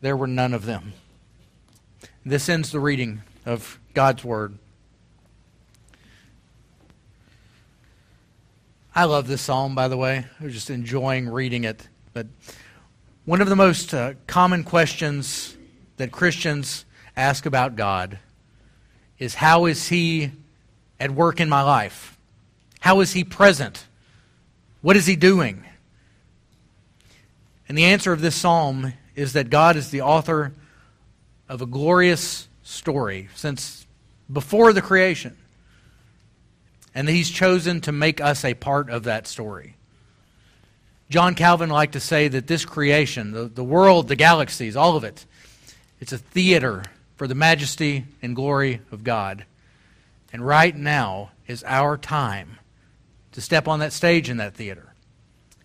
there 0.00 0.16
were 0.16 0.26
none 0.26 0.54
of 0.54 0.66
them. 0.66 0.92
This 2.24 2.48
ends 2.48 2.70
the 2.70 2.80
reading 2.80 3.22
of 3.44 3.78
God's 3.94 4.24
Word. 4.24 4.58
I 8.94 9.04
love 9.04 9.28
this 9.28 9.42
psalm, 9.42 9.74
by 9.74 9.88
the 9.88 9.96
way. 9.96 10.24
I 10.40 10.44
was 10.44 10.54
just 10.54 10.70
enjoying 10.70 11.28
reading 11.28 11.64
it. 11.64 11.86
But 12.12 12.26
one 13.26 13.40
of 13.40 13.48
the 13.48 13.56
most 13.56 13.92
uh, 13.92 14.14
common 14.26 14.64
questions 14.64 15.56
that 15.98 16.12
Christians 16.12 16.84
ask 17.16 17.46
about 17.46 17.76
God 17.76 18.18
is 19.18 19.34
how 19.34 19.66
is 19.66 19.88
He 19.88 20.32
at 20.98 21.10
work 21.10 21.40
in 21.40 21.48
my 21.48 21.62
life? 21.62 22.16
How 22.80 23.00
is 23.00 23.12
He 23.12 23.24
present? 23.24 23.86
What 24.80 24.96
is 24.96 25.06
He 25.06 25.16
doing? 25.16 25.64
And 27.68 27.76
the 27.76 27.84
answer 27.84 28.12
of 28.12 28.20
this 28.20 28.34
psalm 28.34 28.92
is 29.16 29.32
that 29.32 29.50
God 29.50 29.76
is 29.76 29.90
the 29.90 30.02
author 30.02 30.52
of 31.48 31.62
a 31.62 31.66
glorious 31.66 32.46
story 32.62 33.28
since 33.34 33.86
before 34.30 34.72
the 34.72 34.82
creation 34.82 35.36
and 36.94 37.08
that 37.08 37.12
he's 37.12 37.30
chosen 37.30 37.80
to 37.80 37.92
make 37.92 38.20
us 38.20 38.44
a 38.44 38.54
part 38.54 38.90
of 38.90 39.04
that 39.04 39.26
story. 39.26 39.74
John 41.08 41.34
Calvin 41.34 41.70
liked 41.70 41.92
to 41.92 42.00
say 42.00 42.28
that 42.28 42.46
this 42.46 42.64
creation, 42.64 43.32
the, 43.32 43.44
the 43.44 43.64
world, 43.64 44.08
the 44.08 44.16
galaxies, 44.16 44.76
all 44.76 44.96
of 44.96 45.04
it, 45.04 45.24
it's 46.00 46.12
a 46.12 46.18
theater 46.18 46.84
for 47.16 47.26
the 47.26 47.34
majesty 47.34 48.04
and 48.22 48.34
glory 48.34 48.80
of 48.90 49.04
God. 49.04 49.44
And 50.32 50.44
right 50.44 50.74
now 50.74 51.30
is 51.46 51.64
our 51.64 51.96
time 51.96 52.58
to 53.32 53.40
step 53.40 53.68
on 53.68 53.78
that 53.78 53.92
stage 53.92 54.28
in 54.28 54.38
that 54.38 54.54
theater 54.54 54.94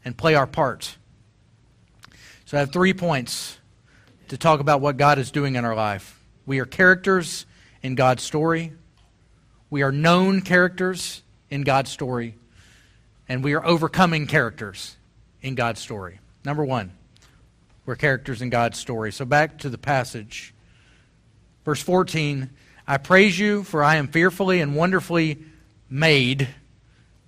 and 0.06 0.16
play 0.16 0.36
our 0.36 0.48
part. 0.48 0.98
So 2.52 2.58
I 2.58 2.60
have 2.60 2.74
three 2.74 2.94
points 2.94 3.58
to 4.28 4.38
talk 4.38 4.60
about 4.60 4.82
what 4.82 4.98
God 4.98 5.18
is 5.18 5.32
doing 5.32 5.56
in 5.56 5.64
our 5.64 5.74
life. 5.74 6.20
We 6.46 6.60
are 6.60 6.66
characters 6.66 7.46
in 7.82 7.96
God's 7.96 8.24
story. 8.24 8.74
We 9.70 9.84
are 9.84 9.92
known 9.94 10.42
characters 10.42 11.22
in 11.50 11.62
God's 11.62 11.92
story, 11.92 12.36
and 13.30 13.42
we 13.42 13.54
are 13.54 13.66
overcoming 13.66 14.28
characters 14.28 14.98
in 15.42 15.56
God's 15.56 15.80
story. 15.80 16.20
Number 16.44 16.66
one, 16.66 16.92
we're 17.86 17.96
characters 17.96 18.42
in 18.42 18.50
God's 18.50 18.78
story. 18.78 19.14
So 19.14 19.24
back 19.24 19.60
to 19.60 19.70
the 19.70 19.78
passage. 19.78 20.54
Verse 21.64 21.82
14 21.82 22.50
I 22.86 22.98
praise 22.98 23.40
you, 23.40 23.64
for 23.64 23.82
I 23.82 23.96
am 23.96 24.10
fearfully 24.10 24.60
and 24.60 24.76
wonderfully 24.76 25.42
made. 25.90 26.50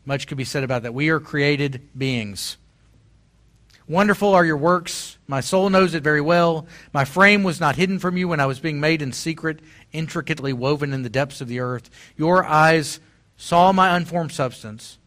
Much 0.04 0.28
could 0.28 0.38
be 0.38 0.44
said 0.44 0.66
about 0.66 0.84
that. 0.84 0.94
We 0.94 1.08
are 1.08 1.22
created 1.22 1.88
beings. 1.98 2.58
Wonderful 3.88 4.34
are 4.34 4.46
your 4.46 4.58
works. 4.58 5.18
My 5.28 5.42
soul 5.42 5.70
knows 5.70 5.94
it 5.94 6.04
very 6.04 6.22
well. 6.22 6.68
My 6.94 7.04
frame 7.04 7.44
was 7.44 7.60
not 7.60 7.76
hidden 7.76 8.00
from 8.00 8.16
you 8.16 8.28
when 8.28 8.40
I 8.40 8.46
was 8.46 8.60
being 8.60 8.80
made 8.80 9.02
in 9.02 9.12
secret, 9.12 9.60
intricately 9.92 10.54
woven 10.54 10.94
in 10.94 11.04
the 11.04 11.10
depths 11.10 11.42
of 11.42 11.48
the 11.48 11.60
earth. 11.60 11.90
Your 12.16 12.46
eyes 12.46 13.00
saw 13.36 13.72
my 13.72 13.96
unformed 13.96 14.32
substance. 14.32 14.98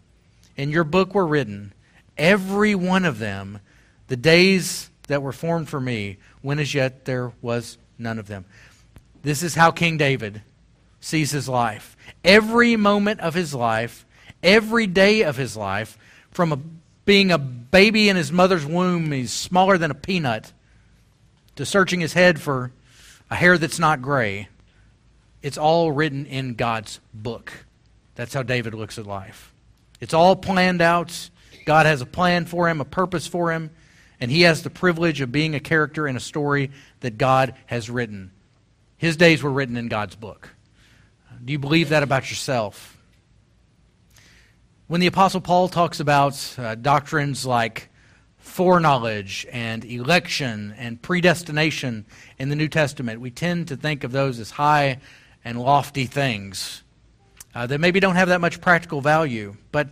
In 0.56 0.70
your 0.70 0.84
book 0.84 1.14
were 1.14 1.26
written, 1.26 1.72
every 2.18 2.74
one 2.74 3.04
of 3.04 3.18
them, 3.18 3.60
the 4.08 4.16
days 4.16 4.90
that 5.08 5.22
were 5.22 5.32
formed 5.32 5.68
for 5.68 5.80
me, 5.80 6.18
when 6.42 6.58
as 6.58 6.74
yet 6.74 7.04
there 7.04 7.32
was 7.40 7.78
none 7.98 8.18
of 8.18 8.26
them. 8.26 8.44
This 9.22 9.42
is 9.42 9.54
how 9.54 9.70
King 9.70 9.96
David 9.96 10.42
sees 11.00 11.30
his 11.30 11.48
life. 11.48 11.96
Every 12.24 12.76
moment 12.76 13.20
of 13.20 13.34
his 13.34 13.54
life, 13.54 14.04
every 14.42 14.86
day 14.86 15.22
of 15.22 15.36
his 15.36 15.56
life, 15.56 15.98
from 16.30 16.52
a 16.52 16.58
being 17.06 17.30
a 17.30 17.38
baby 17.38 18.10
in 18.10 18.16
his 18.16 18.30
mother's 18.30 18.66
womb, 18.66 19.10
he's 19.12 19.32
smaller 19.32 19.78
than 19.78 19.90
a 19.90 19.94
peanut, 19.94 20.52
to 21.54 21.64
searching 21.64 22.00
his 22.00 22.12
head 22.12 22.38
for 22.38 22.72
a 23.30 23.34
hair 23.34 23.56
that's 23.56 23.78
not 23.78 24.02
gray. 24.02 24.48
It's 25.40 25.56
all 25.56 25.90
written 25.90 26.26
in 26.26 26.54
God's 26.54 27.00
book. 27.14 27.52
That's 28.16 28.34
how 28.34 28.42
David 28.42 28.74
looks 28.74 28.98
at 28.98 29.06
life. 29.06 29.54
It's 30.00 30.12
all 30.12 30.36
planned 30.36 30.82
out. 30.82 31.30
God 31.64 31.86
has 31.86 32.00
a 32.00 32.06
plan 32.06 32.44
for 32.44 32.68
him, 32.68 32.80
a 32.80 32.84
purpose 32.84 33.26
for 33.26 33.52
him, 33.52 33.70
and 34.20 34.30
he 34.30 34.42
has 34.42 34.62
the 34.62 34.70
privilege 34.70 35.20
of 35.20 35.32
being 35.32 35.54
a 35.54 35.60
character 35.60 36.06
in 36.06 36.16
a 36.16 36.20
story 36.20 36.70
that 37.00 37.18
God 37.18 37.54
has 37.66 37.88
written. 37.88 38.32
His 38.96 39.16
days 39.16 39.42
were 39.42 39.50
written 39.50 39.76
in 39.76 39.88
God's 39.88 40.16
book. 40.16 40.50
Do 41.44 41.52
you 41.52 41.58
believe 41.58 41.90
that 41.90 42.02
about 42.02 42.30
yourself? 42.30 42.95
When 44.88 45.01
the 45.01 45.09
Apostle 45.09 45.40
Paul 45.40 45.68
talks 45.68 45.99
about 45.99 46.55
uh, 46.57 46.77
doctrines 46.77 47.44
like 47.44 47.88
foreknowledge 48.38 49.44
and 49.51 49.85
election 49.85 50.77
and 50.79 51.03
predestination 51.03 52.07
in 52.38 52.51
the 52.51 52.55
New 52.55 52.68
Testament, 52.68 53.20
we 53.20 53.33
tend 53.33 53.66
to 53.66 53.77
think 53.77 54.05
of 54.05 54.12
those 54.12 54.38
as 54.38 54.53
high 54.53 55.01
and 55.44 55.61
lofty 55.61 56.07
things 56.07 56.85
uh, 57.53 57.66
that 57.66 57.81
maybe 57.81 57.99
don't 57.99 58.14
have 58.14 58.29
that 58.29 58.40
much 58.40 58.61
practical 58.61 59.01
value. 59.01 59.57
But 59.72 59.88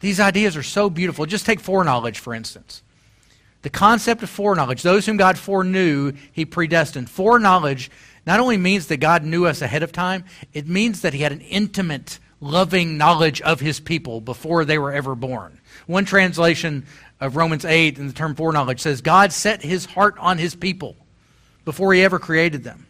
these 0.00 0.18
ideas 0.18 0.56
are 0.56 0.64
so 0.64 0.90
beautiful. 0.90 1.24
Just 1.24 1.46
take 1.46 1.60
foreknowledge, 1.60 2.18
for 2.18 2.34
instance. 2.34 2.82
The 3.62 3.70
concept 3.70 4.24
of 4.24 4.30
foreknowledge, 4.30 4.82
those 4.82 5.06
whom 5.06 5.16
God 5.16 5.38
foreknew, 5.38 6.12
he 6.32 6.44
predestined. 6.44 7.08
Foreknowledge 7.08 7.88
not 8.26 8.40
only 8.40 8.56
means 8.56 8.88
that 8.88 8.96
God 8.96 9.22
knew 9.22 9.46
us 9.46 9.62
ahead 9.62 9.84
of 9.84 9.92
time, 9.92 10.24
it 10.52 10.66
means 10.66 11.02
that 11.02 11.14
he 11.14 11.20
had 11.20 11.30
an 11.30 11.40
intimate 11.42 12.18
loving 12.40 12.96
knowledge 12.96 13.40
of 13.40 13.60
his 13.60 13.80
people 13.80 14.20
before 14.20 14.64
they 14.64 14.78
were 14.78 14.92
ever 14.92 15.14
born. 15.14 15.60
One 15.86 16.04
translation 16.04 16.86
of 17.20 17.36
Romans 17.36 17.64
8 17.64 17.98
in 17.98 18.06
the 18.06 18.12
term 18.12 18.34
foreknowledge 18.34 18.80
says 18.80 19.00
God 19.00 19.32
set 19.32 19.62
his 19.62 19.84
heart 19.84 20.16
on 20.18 20.38
his 20.38 20.54
people 20.54 20.96
before 21.64 21.92
he 21.92 22.02
ever 22.02 22.18
created 22.18 22.64
them. 22.64 22.86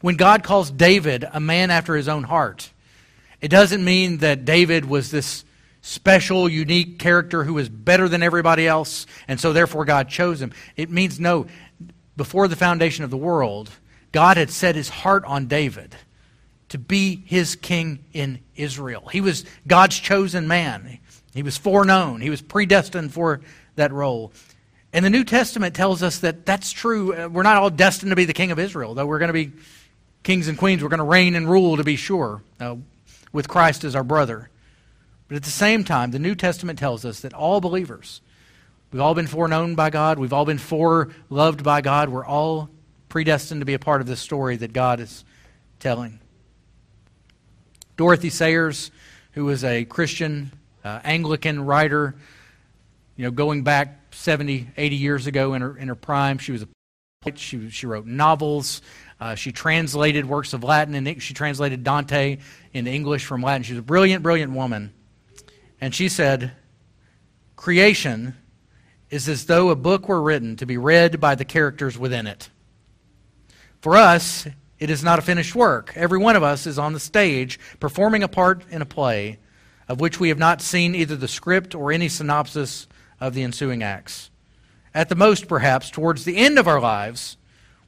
When 0.00 0.16
God 0.16 0.42
calls 0.44 0.70
David 0.70 1.24
a 1.32 1.40
man 1.40 1.70
after 1.70 1.96
his 1.96 2.08
own 2.08 2.24
heart, 2.24 2.70
it 3.40 3.48
doesn't 3.48 3.84
mean 3.84 4.18
that 4.18 4.44
David 4.44 4.84
was 4.84 5.10
this 5.10 5.44
special, 5.80 6.48
unique 6.48 6.98
character 6.98 7.44
who 7.44 7.54
was 7.54 7.68
better 7.68 8.08
than 8.08 8.22
everybody 8.22 8.66
else, 8.66 9.06
and 9.26 9.40
so 9.40 9.52
therefore 9.52 9.84
God 9.84 10.08
chose 10.08 10.40
him. 10.40 10.52
It 10.76 10.90
means 10.90 11.18
no, 11.18 11.46
before 12.16 12.48
the 12.48 12.56
foundation 12.56 13.04
of 13.04 13.10
the 13.10 13.16
world, 13.16 13.70
God 14.12 14.36
had 14.36 14.50
set 14.50 14.74
his 14.74 14.88
heart 14.88 15.24
on 15.24 15.46
David 15.46 15.96
to 16.70 16.78
be 16.78 17.22
his 17.26 17.56
king 17.56 18.04
in 18.12 18.40
Israel. 18.56 19.08
He 19.10 19.20
was 19.20 19.44
God's 19.66 19.98
chosen 19.98 20.48
man. 20.48 20.98
He 21.34 21.42
was 21.42 21.56
foreknown. 21.56 22.20
He 22.20 22.30
was 22.30 22.42
predestined 22.42 23.12
for 23.12 23.40
that 23.76 23.92
role. 23.92 24.32
And 24.92 25.04
the 25.04 25.10
New 25.10 25.24
Testament 25.24 25.74
tells 25.74 26.02
us 26.02 26.20
that 26.20 26.46
that's 26.46 26.72
true. 26.72 27.14
Uh, 27.14 27.28
we're 27.28 27.42
not 27.42 27.56
all 27.56 27.70
destined 27.70 28.10
to 28.10 28.16
be 28.16 28.24
the 28.24 28.32
king 28.32 28.50
of 28.50 28.58
Israel, 28.58 28.94
though 28.94 29.06
we're 29.06 29.18
going 29.18 29.28
to 29.28 29.32
be 29.34 29.52
kings 30.22 30.48
and 30.48 30.56
queens. 30.56 30.82
We're 30.82 30.88
going 30.88 30.98
to 30.98 31.04
reign 31.04 31.34
and 31.36 31.48
rule, 31.48 31.76
to 31.76 31.84
be 31.84 31.96
sure, 31.96 32.42
uh, 32.58 32.76
with 33.32 33.48
Christ 33.48 33.84
as 33.84 33.94
our 33.94 34.04
brother. 34.04 34.48
But 35.28 35.36
at 35.36 35.42
the 35.42 35.50
same 35.50 35.84
time, 35.84 36.10
the 36.10 36.18
New 36.18 36.34
Testament 36.34 36.78
tells 36.78 37.04
us 37.04 37.20
that 37.20 37.34
all 37.34 37.60
believers, 37.60 38.22
we've 38.90 39.02
all 39.02 39.14
been 39.14 39.26
foreknown 39.26 39.74
by 39.74 39.90
God, 39.90 40.18
we've 40.18 40.32
all 40.32 40.46
been 40.46 40.58
foreloved 40.58 41.62
by 41.62 41.82
God, 41.82 42.08
we're 42.08 42.24
all 42.24 42.70
predestined 43.10 43.60
to 43.60 43.66
be 43.66 43.74
a 43.74 43.78
part 43.78 44.00
of 44.00 44.06
this 44.06 44.20
story 44.20 44.56
that 44.56 44.72
God 44.72 45.00
is 45.00 45.24
telling. 45.80 46.18
Dorothy 47.98 48.30
Sayers, 48.30 48.92
who 49.32 49.44
was 49.44 49.64
a 49.64 49.84
Christian 49.84 50.52
uh, 50.84 51.00
Anglican 51.02 51.66
writer, 51.66 52.14
you 53.16 53.24
know, 53.24 53.32
going 53.32 53.64
back 53.64 54.14
70, 54.14 54.68
80 54.76 54.96
years 54.96 55.26
ago 55.26 55.54
in 55.54 55.62
her, 55.62 55.76
in 55.76 55.88
her 55.88 55.96
prime, 55.96 56.38
she 56.38 56.52
was 56.52 56.62
a 56.62 56.68
She, 57.34 57.68
she 57.70 57.86
wrote 57.86 58.06
novels. 58.06 58.82
Uh, 59.20 59.34
she 59.34 59.50
translated 59.50 60.26
works 60.26 60.52
of 60.52 60.62
Latin, 60.62 60.94
and 60.94 61.20
she 61.20 61.34
translated 61.34 61.82
Dante 61.82 62.38
into 62.72 62.88
English 62.88 63.24
from 63.24 63.42
Latin. 63.42 63.64
She 63.64 63.72
was 63.72 63.80
a 63.80 63.82
brilliant, 63.82 64.22
brilliant 64.22 64.52
woman. 64.52 64.94
And 65.80 65.92
she 65.92 66.08
said, 66.08 66.52
Creation 67.56 68.36
is 69.10 69.28
as 69.28 69.46
though 69.46 69.70
a 69.70 69.76
book 69.76 70.06
were 70.06 70.22
written 70.22 70.54
to 70.58 70.66
be 70.66 70.78
read 70.78 71.18
by 71.18 71.34
the 71.34 71.44
characters 71.44 71.98
within 71.98 72.28
it. 72.28 72.48
For 73.80 73.96
us, 73.96 74.46
it 74.78 74.90
is 74.90 75.02
not 75.02 75.18
a 75.18 75.22
finished 75.22 75.54
work. 75.54 75.92
Every 75.96 76.18
one 76.18 76.36
of 76.36 76.42
us 76.42 76.66
is 76.66 76.78
on 76.78 76.92
the 76.92 77.00
stage 77.00 77.58
performing 77.80 78.22
a 78.22 78.28
part 78.28 78.62
in 78.70 78.82
a 78.82 78.86
play 78.86 79.38
of 79.88 80.00
which 80.00 80.20
we 80.20 80.28
have 80.28 80.38
not 80.38 80.60
seen 80.60 80.94
either 80.94 81.16
the 81.16 81.28
script 81.28 81.74
or 81.74 81.90
any 81.90 82.08
synopsis 82.08 82.86
of 83.20 83.34
the 83.34 83.42
ensuing 83.42 83.82
acts. 83.82 84.30
At 84.94 85.08
the 85.08 85.14
most, 85.14 85.48
perhaps, 85.48 85.90
towards 85.90 86.24
the 86.24 86.36
end 86.36 86.58
of 86.58 86.68
our 86.68 86.80
lives, 86.80 87.36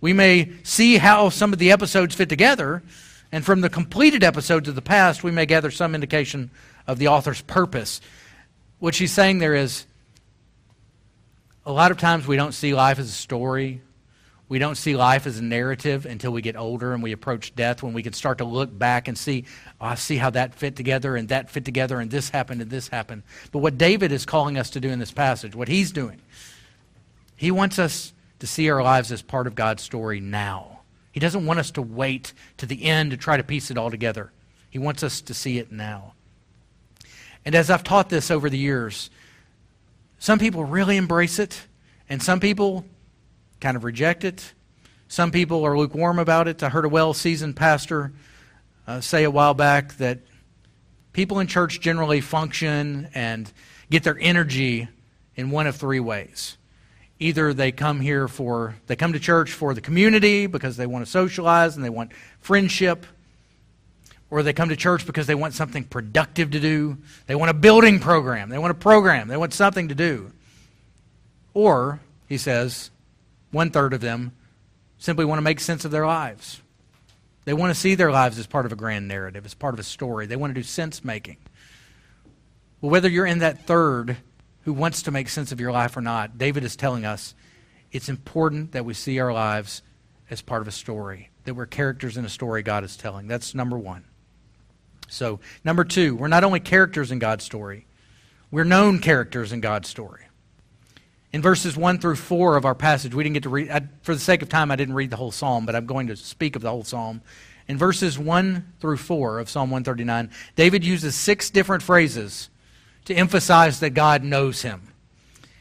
we 0.00 0.12
may 0.12 0.50
see 0.62 0.96
how 0.96 1.28
some 1.28 1.52
of 1.52 1.58
the 1.58 1.72
episodes 1.72 2.14
fit 2.14 2.28
together, 2.28 2.82
and 3.30 3.44
from 3.44 3.60
the 3.60 3.68
completed 3.68 4.24
episodes 4.24 4.68
of 4.68 4.74
the 4.74 4.82
past, 4.82 5.22
we 5.22 5.30
may 5.30 5.46
gather 5.46 5.70
some 5.70 5.94
indication 5.94 6.50
of 6.86 6.98
the 6.98 7.08
author's 7.08 7.42
purpose. 7.42 8.00
What 8.78 8.94
she's 8.94 9.12
saying 9.12 9.38
there 9.38 9.54
is 9.54 9.86
a 11.66 11.72
lot 11.72 11.90
of 11.90 11.98
times 11.98 12.26
we 12.26 12.36
don't 12.36 12.52
see 12.52 12.74
life 12.74 12.98
as 12.98 13.08
a 13.10 13.12
story. 13.12 13.82
We 14.50 14.58
don't 14.58 14.74
see 14.74 14.96
life 14.96 15.28
as 15.28 15.38
a 15.38 15.44
narrative 15.44 16.06
until 16.06 16.32
we 16.32 16.42
get 16.42 16.56
older 16.56 16.92
and 16.92 17.04
we 17.04 17.12
approach 17.12 17.54
death 17.54 17.84
when 17.84 17.92
we 17.92 18.02
can 18.02 18.12
start 18.12 18.38
to 18.38 18.44
look 18.44 18.76
back 18.76 19.06
and 19.06 19.16
see, 19.16 19.44
oh, 19.80 19.86
I 19.86 19.94
see 19.94 20.16
how 20.16 20.30
that 20.30 20.56
fit 20.56 20.74
together 20.74 21.14
and 21.14 21.28
that 21.28 21.48
fit 21.48 21.64
together 21.64 22.00
and 22.00 22.10
this 22.10 22.30
happened 22.30 22.60
and 22.60 22.68
this 22.68 22.88
happened. 22.88 23.22
But 23.52 23.60
what 23.60 23.78
David 23.78 24.10
is 24.10 24.26
calling 24.26 24.58
us 24.58 24.68
to 24.70 24.80
do 24.80 24.88
in 24.88 24.98
this 24.98 25.12
passage, 25.12 25.54
what 25.54 25.68
he's 25.68 25.92
doing, 25.92 26.20
he 27.36 27.52
wants 27.52 27.78
us 27.78 28.12
to 28.40 28.46
see 28.48 28.68
our 28.68 28.82
lives 28.82 29.12
as 29.12 29.22
part 29.22 29.46
of 29.46 29.54
God's 29.54 29.84
story 29.84 30.18
now. 30.18 30.80
He 31.12 31.20
doesn't 31.20 31.46
want 31.46 31.60
us 31.60 31.70
to 31.72 31.82
wait 31.82 32.32
to 32.56 32.66
the 32.66 32.86
end 32.86 33.12
to 33.12 33.16
try 33.16 33.36
to 33.36 33.44
piece 33.44 33.70
it 33.70 33.78
all 33.78 33.88
together. 33.88 34.32
He 34.68 34.80
wants 34.80 35.04
us 35.04 35.20
to 35.20 35.32
see 35.32 35.58
it 35.58 35.70
now. 35.70 36.14
And 37.44 37.54
as 37.54 37.70
I've 37.70 37.84
taught 37.84 38.08
this 38.08 38.32
over 38.32 38.50
the 38.50 38.58
years, 38.58 39.10
some 40.18 40.40
people 40.40 40.64
really 40.64 40.96
embrace 40.96 41.38
it, 41.38 41.68
and 42.08 42.20
some 42.20 42.40
people 42.40 42.84
kind 43.60 43.76
of 43.76 43.84
reject 43.84 44.24
it. 44.24 44.52
Some 45.08 45.30
people 45.30 45.64
are 45.64 45.76
lukewarm 45.76 46.18
about 46.18 46.48
it. 46.48 46.62
I 46.62 46.68
heard 46.68 46.84
a 46.84 46.88
well 46.88 47.14
seasoned 47.14 47.56
pastor 47.56 48.12
uh, 48.86 49.00
say 49.00 49.24
a 49.24 49.30
while 49.30 49.54
back 49.54 49.96
that 49.98 50.20
people 51.12 51.40
in 51.40 51.46
church 51.46 51.80
generally 51.80 52.20
function 52.20 53.08
and 53.14 53.52
get 53.90 54.02
their 54.02 54.18
energy 54.18 54.88
in 55.36 55.50
one 55.50 55.66
of 55.66 55.76
three 55.76 56.00
ways. 56.00 56.56
Either 57.18 57.52
they 57.52 57.70
come 57.70 58.00
here 58.00 58.28
for, 58.28 58.76
they 58.86 58.96
come 58.96 59.12
to 59.12 59.20
church 59.20 59.52
for 59.52 59.74
the 59.74 59.80
community 59.80 60.46
because 60.46 60.76
they 60.76 60.86
want 60.86 61.04
to 61.04 61.10
socialize 61.10 61.76
and 61.76 61.84
they 61.84 61.90
want 61.90 62.12
friendship 62.40 63.04
or 64.30 64.42
they 64.42 64.52
come 64.52 64.68
to 64.68 64.76
church 64.76 65.04
because 65.06 65.26
they 65.26 65.34
want 65.34 65.54
something 65.54 65.84
productive 65.84 66.52
to 66.52 66.60
do. 66.60 66.96
They 67.26 67.34
want 67.34 67.50
a 67.50 67.54
building 67.54 67.98
program. 67.98 68.48
They 68.48 68.58
want 68.58 68.70
a 68.70 68.74
program. 68.74 69.28
They 69.28 69.36
want 69.36 69.52
something 69.52 69.88
to 69.88 69.94
do. 69.94 70.32
Or, 71.52 72.00
he 72.28 72.38
says, 72.38 72.90
one 73.50 73.70
third 73.70 73.92
of 73.92 74.00
them 74.00 74.32
simply 74.98 75.24
want 75.24 75.38
to 75.38 75.42
make 75.42 75.60
sense 75.60 75.84
of 75.84 75.90
their 75.90 76.06
lives. 76.06 76.60
They 77.44 77.54
want 77.54 77.74
to 77.74 77.80
see 77.80 77.94
their 77.94 78.12
lives 78.12 78.38
as 78.38 78.46
part 78.46 78.66
of 78.66 78.72
a 78.72 78.76
grand 78.76 79.08
narrative, 79.08 79.44
as 79.44 79.54
part 79.54 79.74
of 79.74 79.80
a 79.80 79.84
story. 79.84 80.26
They 80.26 80.36
want 80.36 80.54
to 80.54 80.60
do 80.60 80.62
sense 80.62 81.04
making. 81.04 81.38
Well, 82.80 82.90
whether 82.90 83.08
you're 83.08 83.26
in 83.26 83.40
that 83.40 83.66
third 83.66 84.16
who 84.62 84.72
wants 84.72 85.02
to 85.02 85.10
make 85.10 85.28
sense 85.28 85.52
of 85.52 85.60
your 85.60 85.72
life 85.72 85.96
or 85.96 86.00
not, 86.00 86.38
David 86.38 86.64
is 86.64 86.76
telling 86.76 87.04
us 87.04 87.34
it's 87.92 88.08
important 88.08 88.72
that 88.72 88.84
we 88.84 88.94
see 88.94 89.18
our 89.18 89.32
lives 89.32 89.82
as 90.30 90.42
part 90.42 90.62
of 90.62 90.68
a 90.68 90.72
story, 90.72 91.30
that 91.44 91.54
we're 91.54 91.66
characters 91.66 92.16
in 92.16 92.24
a 92.24 92.28
story 92.28 92.62
God 92.62 92.84
is 92.84 92.96
telling. 92.96 93.26
That's 93.26 93.54
number 93.54 93.78
one. 93.78 94.04
So, 95.08 95.40
number 95.64 95.82
two, 95.84 96.14
we're 96.14 96.28
not 96.28 96.44
only 96.44 96.60
characters 96.60 97.10
in 97.10 97.18
God's 97.18 97.44
story, 97.44 97.86
we're 98.50 98.64
known 98.64 99.00
characters 99.00 99.52
in 99.52 99.60
God's 99.60 99.88
story. 99.88 100.24
In 101.32 101.42
verses 101.42 101.76
1 101.76 101.98
through 101.98 102.16
4 102.16 102.56
of 102.56 102.64
our 102.64 102.74
passage, 102.74 103.14
we 103.14 103.22
didn't 103.22 103.34
get 103.34 103.42
to 103.44 103.50
read, 103.50 103.70
I, 103.70 103.82
for 104.02 104.14
the 104.14 104.20
sake 104.20 104.42
of 104.42 104.48
time, 104.48 104.70
I 104.70 104.76
didn't 104.76 104.94
read 104.94 105.10
the 105.10 105.16
whole 105.16 105.30
psalm, 105.30 105.64
but 105.64 105.76
I'm 105.76 105.86
going 105.86 106.08
to 106.08 106.16
speak 106.16 106.56
of 106.56 106.62
the 106.62 106.70
whole 106.70 106.82
psalm. 106.82 107.22
In 107.68 107.78
verses 107.78 108.18
1 108.18 108.72
through 108.80 108.96
4 108.96 109.38
of 109.38 109.48
Psalm 109.48 109.70
139, 109.70 110.30
David 110.56 110.84
uses 110.84 111.14
six 111.14 111.50
different 111.50 111.84
phrases 111.84 112.50
to 113.04 113.14
emphasize 113.14 113.78
that 113.78 113.90
God 113.90 114.24
knows 114.24 114.62
him. 114.62 114.92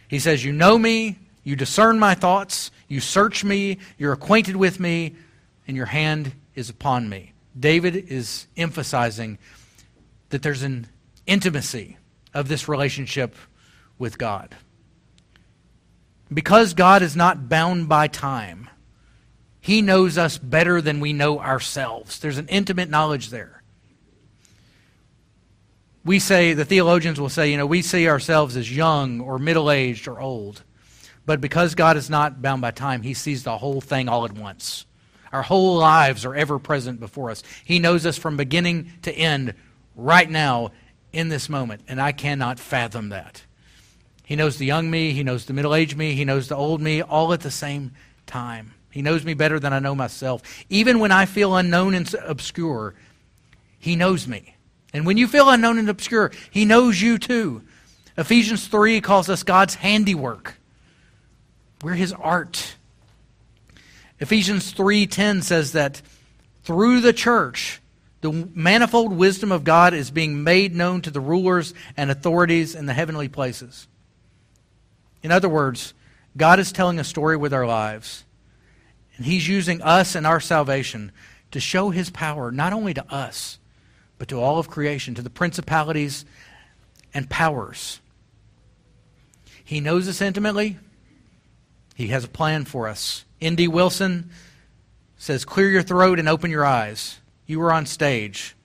He 0.08 0.18
says, 0.18 0.44
You 0.44 0.52
know 0.52 0.80
me, 0.80 1.20
you 1.44 1.56
discern 1.56 2.00
my 2.00 2.16
thoughts, 2.16 2.72
you 2.88 3.00
search 3.00 3.44
me, 3.44 3.78
you're 4.00 4.14
acquainted 4.14 4.56
with 4.56 4.80
me, 4.80 5.16
and 5.68 5.78
your 5.78 5.86
hand 5.86 6.34
is 6.56 6.72
upon 6.72 7.10
me. 7.10 7.34
David 7.58 7.96
is 7.96 8.48
emphasizing 8.58 9.38
that 10.30 10.42
there's 10.42 10.64
an 10.64 10.88
intimacy 11.28 11.98
of 12.34 12.48
this 12.48 12.68
relationship 12.68 13.36
with 14.00 14.18
God. 14.18 14.56
Because 16.32 16.74
God 16.74 17.02
is 17.02 17.16
not 17.16 17.50
bound 17.50 17.90
by 17.90 18.08
time, 18.08 18.70
He 19.60 19.82
knows 19.82 20.18
us 20.18 20.38
better 20.38 20.82
than 20.82 21.00
we 21.00 21.14
know 21.14 21.40
ourselves. 21.40 22.20
There's 22.20 22.38
an 22.38 22.48
intimate 22.48 22.90
knowledge 22.90 23.30
there. 23.30 23.64
We 26.06 26.20
say, 26.20 26.54
the 26.54 26.66
theologians 26.66 27.20
will 27.20 27.30
say, 27.30 27.52
you 27.52 27.58
know, 27.58 27.66
we 27.66 27.82
see 27.82 28.08
ourselves 28.08 28.56
as 28.56 28.74
young 28.76 29.20
or 29.22 29.38
middle 29.38 29.70
aged 29.70 30.08
or 30.08 30.20
old. 30.20 30.64
But 31.26 31.42
because 31.42 31.76
God 31.76 31.98
is 31.98 32.10
not 32.10 32.42
bound 32.42 32.62
by 32.62 32.72
time, 32.72 33.02
He 33.02 33.14
sees 33.14 33.44
the 33.44 33.58
whole 33.58 33.82
thing 33.82 34.08
all 34.08 34.26
at 34.26 34.32
once. 34.32 34.86
Our 35.32 35.44
whole 35.44 35.78
lives 35.78 36.26
are 36.26 36.36
ever 36.36 36.58
present 36.58 37.00
before 37.00 37.30
us. 37.30 37.44
He 37.64 37.80
knows 37.80 38.06
us 38.06 38.18
from 38.18 38.38
beginning 38.38 38.92
to 39.04 39.12
end 39.12 39.54
right 39.96 40.30
now 40.30 40.72
in 41.12 41.30
this 41.30 41.50
moment, 41.50 41.82
and 41.88 42.02
I 42.02 42.12
cannot 42.12 42.60
fathom 42.60 43.10
that. 43.10 43.44
He 44.30 44.36
knows 44.36 44.60
the 44.60 44.66
young 44.68 44.92
me, 44.92 45.12
He 45.12 45.24
knows 45.24 45.46
the 45.46 45.54
middle 45.54 45.74
aged 45.74 45.98
me, 45.98 46.14
He 46.14 46.24
knows 46.24 46.50
the 46.50 46.56
old 46.56 46.82
me, 46.82 47.02
all 47.02 47.34
at 47.34 47.40
the 47.40 47.50
same 47.50 47.94
time. 48.28 48.76
He 48.92 49.02
knows 49.02 49.26
me 49.26 49.34
better 49.34 49.60
than 49.60 49.74
I 49.74 49.80
know 49.80 49.96
myself. 49.96 50.44
Even 50.70 51.00
when 51.00 51.12
I 51.12 51.26
feel 51.26 51.56
unknown 51.56 51.96
and 51.96 52.14
obscure, 52.14 52.94
He 53.80 53.96
knows 53.96 54.28
me. 54.28 54.56
And 54.94 55.08
when 55.08 55.18
you 55.18 55.28
feel 55.28 55.50
unknown 55.50 55.80
and 55.80 55.90
obscure, 55.90 56.32
He 56.52 56.64
knows 56.64 57.02
you 57.02 57.18
too. 57.18 57.64
Ephesians 58.20 58.68
3 58.68 59.02
calls 59.02 59.30
us 59.30 59.42
God's 59.42 59.74
handiwork. 59.74 60.60
We're 61.82 61.96
His 61.96 62.14
art. 62.14 62.76
Ephesians 64.20 64.72
3:10 64.74 65.42
says 65.42 65.72
that 65.72 66.04
through 66.64 67.02
the 67.02 67.14
church 67.14 67.82
the 68.22 68.48
manifold 68.54 69.12
wisdom 69.12 69.52
of 69.52 69.64
God 69.64 69.96
is 69.96 70.12
being 70.12 70.44
made 70.44 70.76
known 70.76 71.02
to 71.02 71.10
the 71.10 71.20
rulers 71.20 71.74
and 71.98 72.12
authorities 72.12 72.76
in 72.76 72.86
the 72.86 72.94
heavenly 72.94 73.28
places. 73.28 73.88
In 75.22 75.32
other 75.32 75.50
words, 75.50 75.94
God 76.38 76.60
is 76.60 76.72
telling 76.72 77.00
a 77.00 77.04
story 77.04 77.38
with 77.38 77.54
our 77.54 77.66
lives, 77.66 78.24
and 79.18 79.26
He's 79.26 79.48
using 79.48 79.82
us 79.82 80.16
and 80.16 80.26
our 80.26 80.40
salvation 80.40 81.12
to 81.52 81.60
show 81.60 81.90
His 81.90 82.10
power 82.10 82.52
not 82.52 82.74
only 82.74 82.94
to 82.94 83.14
us, 83.14 83.60
but 84.18 84.28
to 84.30 84.40
all 84.40 84.60
of 84.60 84.70
creation, 84.70 85.16
to 85.16 85.22
the 85.22 85.30
principalities 85.30 86.26
and 87.14 87.30
powers. 87.30 88.00
He 89.64 89.80
knows 89.80 90.08
us 90.08 90.22
intimately, 90.22 90.78
He 91.96 92.08
has 92.08 92.24
a 92.24 92.30
plan 92.30 92.66
for 92.66 92.88
us. 92.88 93.26
N.D. 93.42 93.68
Wilson 93.68 94.30
says, 95.18 95.46
Clear 95.46 95.70
your 95.70 95.82
throat 95.82 96.20
and 96.20 96.28
open 96.28 96.52
your 96.52 96.66
eyes. 96.66 97.20
You 97.46 97.62
are 97.62 97.72
on 97.72 97.86
stage. 97.86 98.56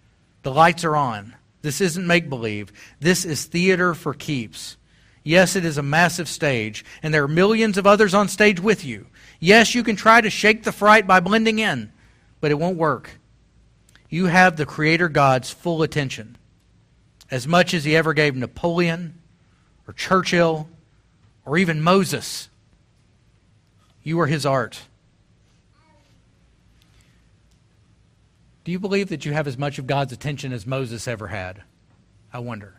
The 0.43 0.53
lights 0.53 0.85
are 0.85 0.97
on. 0.97 1.35
This 1.63 1.81
isn't 1.81 2.07
make 2.07 2.29
believe. 2.29 2.73
This 3.01 3.25
is 3.25 3.47
theater 3.47 3.95
for 3.95 4.13
keeps. 4.13 4.77
Yes, 5.25 5.57
it 5.57 5.65
is 5.65 5.79
a 5.79 5.83
massive 5.83 6.29
stage, 6.29 6.85
and 7.03 7.13
there 7.13 7.25
are 7.25 7.29
millions 7.29 7.77
of 7.77 7.87
others 7.87 8.15
on 8.15 8.29
stage 8.29 8.61
with 8.61 8.85
you. 8.85 9.07
Yes, 9.41 9.75
you 9.75 9.83
can 9.83 9.97
try 9.97 10.21
to 10.21 10.31
shake 10.31 10.63
the 10.63 10.71
fright 10.71 11.07
by 11.07 11.19
blending 11.19 11.59
in, 11.59 11.91
but 12.41 12.51
it 12.51 12.59
won't 12.59 12.77
work. 12.77 13.19
You 14.09 14.27
have 14.27 14.57
the 14.57 14.67
Creator 14.67 15.09
God's 15.09 15.51
full 15.51 15.83
attention, 15.83 16.37
as 17.31 17.49
much 17.49 17.75
as 17.75 17.85
He 17.85 17.97
ever 17.97 18.13
gave 18.13 18.37
Napoleon, 18.37 19.19
or 19.89 19.95
Churchill, 19.95 20.69
or 21.45 21.59
even 21.59 21.81
Moses. 21.81 22.49
You 24.03 24.21
are 24.21 24.27
his 24.27 24.45
art. 24.45 24.83
Do 28.65 28.73
you 28.73 28.79
believe 28.79 29.09
that 29.09 29.25
you 29.25 29.33
have 29.33 29.47
as 29.47 29.59
much 29.59 29.79
of 29.79 29.87
God's 29.87 30.13
attention 30.13 30.53
as 30.53 30.67
Moses 30.67 31.07
ever 31.09 31.29
had? 31.29 31.63
I 32.33 32.39
wonder. 32.39 32.75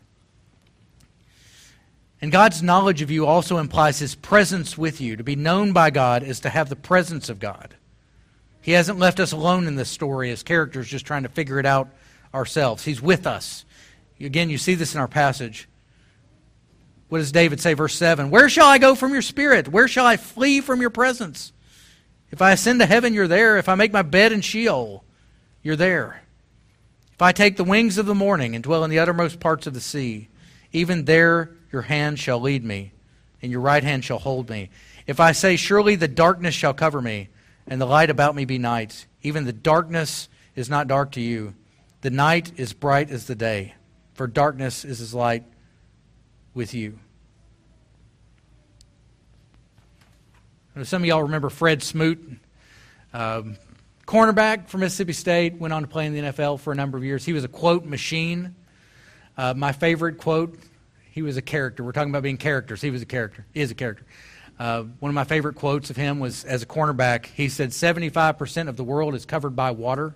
And 2.22 2.32
God's 2.32 2.64
knowledge 2.64 3.02
of 3.02 3.12
you 3.12 3.26
also 3.26 3.58
implies 3.58 4.00
his 4.00 4.16
presence 4.16 4.78
with 4.78 5.02
you. 5.02 5.16
To 5.18 5.24
be 5.24 5.36
known 5.36 5.74
by 5.74 5.90
God 5.90 6.24
is 6.24 6.40
to 6.42 6.50
have 6.50 6.70
the 6.70 6.76
presence 6.76 7.30
of 7.30 7.40
God. 7.40 7.76
He 8.62 8.72
hasn't 8.72 9.00
left 9.00 9.20
us 9.20 9.32
alone 9.32 9.68
in 9.68 9.76
this 9.76 9.90
story 9.90 10.32
as 10.32 10.42
characters 10.42 10.88
just 10.88 11.06
trying 11.06 11.24
to 11.24 11.30
figure 11.30 11.60
it 11.60 11.66
out 11.66 11.90
ourselves. 12.34 12.84
He's 12.84 13.02
with 13.02 13.28
us. 13.28 13.66
Again, 14.20 14.50
you 14.50 14.58
see 14.58 14.76
this 14.76 14.96
in 14.96 15.00
our 15.00 15.08
passage. 15.08 15.68
What 17.10 17.20
does 17.20 17.32
David 17.32 17.60
say, 17.60 17.74
verse 17.74 17.96
7? 17.96 18.32
Where 18.32 18.50
shall 18.50 18.68
I 18.68 18.78
go 18.78 18.96
from 18.96 19.14
your 19.14 19.22
spirit? 19.22 19.68
Where 19.68 19.88
shall 19.88 20.06
I 20.06 20.18
flee 20.18 20.62
from 20.62 20.82
your 20.82 20.90
presence? 20.90 21.54
If 22.32 22.42
I 22.42 22.54
ascend 22.54 22.80
to 22.80 22.86
heaven, 22.86 23.14
you're 23.14 23.28
there. 23.28 23.58
If 23.58 23.70
I 23.70 23.76
make 23.76 23.94
my 23.94 24.02
bed 24.02 24.32
in 24.32 24.42
Sheol, 24.42 25.04
you're 25.62 25.76
there. 25.76 26.24
If 27.14 27.22
I 27.22 27.32
take 27.32 27.58
the 27.58 27.64
wings 27.64 27.98
of 27.98 28.08
the 28.08 28.16
morning 28.16 28.56
and 28.56 28.64
dwell 28.64 28.84
in 28.84 28.90
the 28.90 29.00
uttermost 29.00 29.40
parts 29.40 29.68
of 29.68 29.74
the 29.74 29.80
sea, 29.80 30.30
even 30.74 31.06
there 31.06 31.52
your 31.76 31.82
hand 31.82 32.18
shall 32.18 32.40
lead 32.40 32.64
me, 32.64 32.94
and 33.42 33.52
your 33.52 33.60
right 33.60 33.84
hand 33.84 34.06
shall 34.06 34.18
hold 34.18 34.50
me. 34.50 34.70
If 35.08 35.20
I 35.20 35.34
say, 35.34 35.58
Surely 35.58 35.98
the 35.98 36.08
darkness 36.08 36.56
shall 36.56 36.74
cover 36.74 37.02
me, 37.02 37.28
and 37.68 37.82
the 37.82 37.86
light 37.86 38.10
about 38.10 38.34
me 38.34 38.46
be 38.46 38.58
night, 38.58 39.08
even 39.24 39.44
the 39.44 39.52
darkness 39.52 40.30
is 40.56 40.70
not 40.70 40.88
dark 40.88 41.12
to 41.12 41.22
you. 41.22 41.54
The 42.00 42.12
night 42.12 42.54
is 42.56 42.72
bright 42.72 43.12
as 43.12 43.28
the 43.28 43.36
day, 43.36 43.74
for 44.14 44.26
darkness 44.26 44.86
is 44.86 45.02
as 45.02 45.14
light 45.14 45.44
with 46.54 46.74
you. 46.74 46.98
Some 50.82 51.02
of 51.02 51.06
y'all 51.06 51.24
remember 51.24 51.50
Fred 51.50 51.84
Smoot, 51.84 52.40
um, 53.14 53.58
cornerback 54.08 54.70
for 54.70 54.78
Mississippi 54.78 55.12
State, 55.12 55.56
went 55.56 55.74
on 55.74 55.82
to 55.82 55.90
play 55.90 56.06
in 56.06 56.14
the 56.14 56.22
NFL 56.22 56.62
for 56.62 56.72
a 56.72 56.76
number 56.76 56.98
of 56.98 57.04
years. 57.04 57.26
He 57.26 57.34
was 57.34 57.44
a 57.44 57.50
quote 57.50 57.84
machine. 57.84 58.56
Uh, 59.38 59.54
my 59.54 59.74
favorite 59.74 60.18
quote, 60.18 60.58
he 61.16 61.22
was 61.22 61.38
a 61.38 61.42
character. 61.42 61.82
We're 61.82 61.94
talking 61.94 62.10
about 62.10 62.24
being 62.24 62.36
characters. 62.36 62.82
He 62.82 62.92
was 62.92 63.02
a 63.02 63.06
character. 63.06 63.46
He 63.54 63.62
is 63.62 63.72
a 63.72 63.76
character. 63.76 64.04
Uh, 64.60 64.84
one 65.00 65.10
of 65.10 65.14
my 65.16 65.24
favorite 65.24 65.56
quotes 65.56 65.90
of 65.90 65.96
him 65.96 66.20
was 66.20 66.44
as 66.44 66.62
a 66.62 66.66
cornerback, 66.66 67.28
he 67.28 67.48
said, 67.48 67.70
75% 67.70 68.68
of 68.68 68.76
the 68.76 68.84
world 68.84 69.16
is 69.16 69.26
covered 69.26 69.56
by 69.56 69.72
water, 69.72 70.14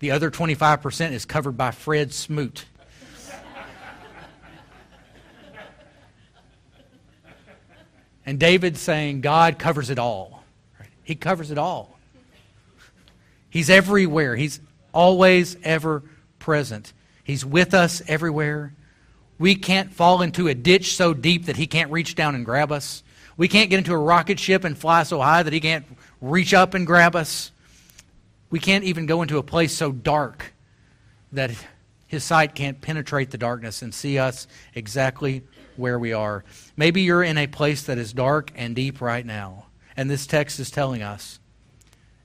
the 0.00 0.10
other 0.10 0.28
25% 0.28 1.12
is 1.12 1.24
covered 1.24 1.56
by 1.56 1.70
Fred 1.70 2.12
Smoot. 2.12 2.66
And 8.26 8.38
David 8.38 8.76
saying, 8.76 9.22
God 9.22 9.58
covers 9.58 9.88
it 9.88 9.98
all. 9.98 10.44
He 11.02 11.14
covers 11.14 11.50
it 11.50 11.56
all. 11.56 11.98
He's 13.48 13.70
everywhere. 13.70 14.36
He's 14.36 14.60
always 14.92 15.56
ever 15.64 16.02
present. 16.38 16.92
He's 17.24 17.42
with 17.42 17.72
us 17.72 18.02
everywhere. 18.06 18.74
We 19.38 19.54
can't 19.54 19.92
fall 19.92 20.22
into 20.22 20.48
a 20.48 20.54
ditch 20.54 20.96
so 20.96 21.14
deep 21.14 21.46
that 21.46 21.56
he 21.56 21.66
can't 21.66 21.90
reach 21.90 22.14
down 22.14 22.34
and 22.34 22.44
grab 22.44 22.72
us. 22.72 23.02
We 23.36 23.48
can't 23.48 23.70
get 23.70 23.78
into 23.78 23.92
a 23.92 23.98
rocket 23.98 24.40
ship 24.40 24.64
and 24.64 24.76
fly 24.76 25.04
so 25.04 25.20
high 25.20 25.42
that 25.42 25.52
he 25.52 25.60
can't 25.60 25.86
reach 26.20 26.52
up 26.52 26.74
and 26.74 26.86
grab 26.86 27.14
us. 27.14 27.52
We 28.50 28.58
can't 28.58 28.84
even 28.84 29.06
go 29.06 29.22
into 29.22 29.38
a 29.38 29.42
place 29.42 29.72
so 29.72 29.92
dark 29.92 30.52
that 31.32 31.50
his 32.06 32.24
sight 32.24 32.54
can't 32.54 32.80
penetrate 32.80 33.30
the 33.30 33.38
darkness 33.38 33.82
and 33.82 33.94
see 33.94 34.18
us 34.18 34.48
exactly 34.74 35.42
where 35.76 35.98
we 35.98 36.12
are. 36.12 36.44
Maybe 36.76 37.02
you're 37.02 37.22
in 37.22 37.38
a 37.38 37.46
place 37.46 37.84
that 37.84 37.98
is 37.98 38.12
dark 38.12 38.50
and 38.56 38.74
deep 38.74 39.00
right 39.00 39.24
now, 39.24 39.66
and 39.96 40.10
this 40.10 40.26
text 40.26 40.58
is 40.58 40.70
telling 40.70 41.02
us 41.02 41.38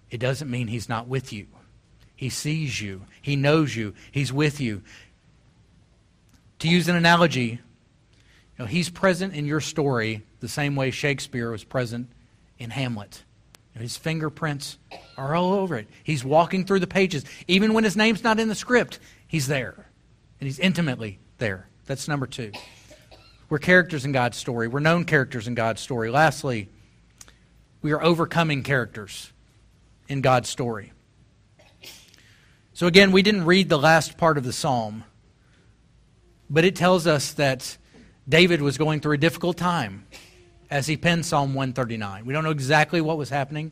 it 0.09 0.19
doesn't 0.19 0.49
mean 0.49 0.67
He's 0.67 0.89
not 0.89 1.07
with 1.07 1.31
you. 1.33 1.47
He 2.15 2.29
sees 2.29 2.81
you, 2.81 3.05
He 3.21 3.35
knows 3.35 3.75
you, 3.75 3.93
He's 4.11 4.31
with 4.31 4.59
you. 4.61 4.81
To 6.63 6.69
use 6.69 6.87
an 6.87 6.95
analogy, 6.95 7.59
you 7.59 8.57
know, 8.57 8.65
He's 8.65 8.89
present 8.89 9.35
in 9.35 9.45
your 9.45 9.59
story 9.59 10.23
the 10.39 10.47
same 10.47 10.77
way 10.77 10.91
Shakespeare 10.91 11.51
was 11.51 11.65
present 11.65 12.09
in 12.57 12.69
Hamlet. 12.69 13.21
His 13.73 13.97
fingerprints 13.97 14.77
are 15.17 15.35
all 15.35 15.55
over 15.55 15.75
it. 15.75 15.89
He's 16.05 16.23
walking 16.23 16.63
through 16.63 16.79
the 16.79 16.87
pages. 16.87 17.25
Even 17.49 17.73
when 17.73 17.83
his 17.83 17.97
name's 17.97 18.23
not 18.23 18.39
in 18.39 18.47
the 18.47 18.55
script, 18.55 18.99
he's 19.27 19.47
there. 19.47 19.73
And 20.39 20.47
he's 20.47 20.57
intimately 20.57 21.19
there. 21.37 21.67
That's 21.85 22.07
number 22.07 22.27
two. 22.27 22.53
We're 23.49 23.59
characters 23.59 24.05
in 24.05 24.13
God's 24.13 24.37
story. 24.37 24.69
We're 24.69 24.79
known 24.79 25.03
characters 25.03 25.49
in 25.49 25.55
God's 25.55 25.81
story. 25.81 26.11
Lastly, 26.11 26.69
we 27.81 27.91
are 27.91 28.01
overcoming 28.01 28.63
characters 28.63 29.33
in 30.07 30.21
God's 30.21 30.47
story. 30.47 30.93
So, 32.71 32.87
again, 32.87 33.11
we 33.11 33.21
didn't 33.21 33.43
read 33.43 33.67
the 33.67 33.77
last 33.77 34.17
part 34.17 34.37
of 34.37 34.45
the 34.45 34.53
psalm, 34.53 35.03
but 36.49 36.65
it 36.65 36.75
tells 36.75 37.07
us 37.07 37.33
that 37.33 37.77
David 38.27 38.61
was 38.61 38.77
going 38.77 38.99
through 38.99 39.13
a 39.13 39.17
difficult 39.17 39.57
time 39.57 40.05
as 40.69 40.87
he 40.87 40.97
penned 40.97 41.25
Psalm 41.25 41.53
139. 41.53 42.25
We 42.25 42.33
don't 42.33 42.43
know 42.43 42.51
exactly 42.51 43.01
what 43.01 43.17
was 43.17 43.29
happening, 43.29 43.71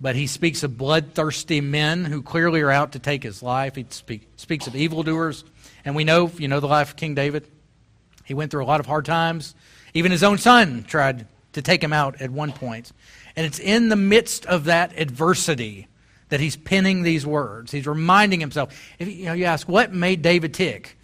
but 0.00 0.16
he 0.16 0.26
speaks 0.26 0.62
of 0.62 0.78
bloodthirsty 0.78 1.60
men 1.60 2.04
who 2.04 2.22
clearly 2.22 2.60
are 2.62 2.70
out 2.70 2.92
to 2.92 2.98
take 2.98 3.22
his 3.22 3.42
life. 3.42 3.74
He 3.74 3.84
speak, 3.90 4.28
speaks 4.36 4.66
of 4.66 4.74
evildoers. 4.74 5.44
And 5.84 5.94
we 5.94 6.04
know, 6.04 6.30
you 6.38 6.48
know 6.48 6.60
the 6.60 6.68
life 6.68 6.90
of 6.90 6.96
King 6.96 7.14
David. 7.14 7.46
He 8.24 8.34
went 8.34 8.50
through 8.50 8.64
a 8.64 8.66
lot 8.66 8.80
of 8.80 8.86
hard 8.86 9.04
times. 9.04 9.54
Even 9.92 10.12
his 10.12 10.22
own 10.22 10.38
son 10.38 10.84
tried 10.84 11.26
to 11.52 11.62
take 11.62 11.82
him 11.82 11.92
out 11.92 12.20
at 12.20 12.30
one 12.30 12.52
point. 12.52 12.92
And 13.36 13.44
it's 13.44 13.58
in 13.58 13.88
the 13.88 13.96
midst 13.96 14.46
of 14.46 14.64
that 14.64 14.98
adversity 14.98 15.88
that 16.28 16.40
he's 16.40 16.56
penning 16.56 17.02
these 17.02 17.26
words. 17.26 17.72
He's 17.72 17.86
reminding 17.86 18.40
himself. 18.40 18.78
If 18.98 19.08
you, 19.08 19.26
know, 19.26 19.32
you 19.32 19.44
ask, 19.44 19.68
what 19.68 19.92
made 19.92 20.22
David 20.22 20.54
tick? 20.54 20.96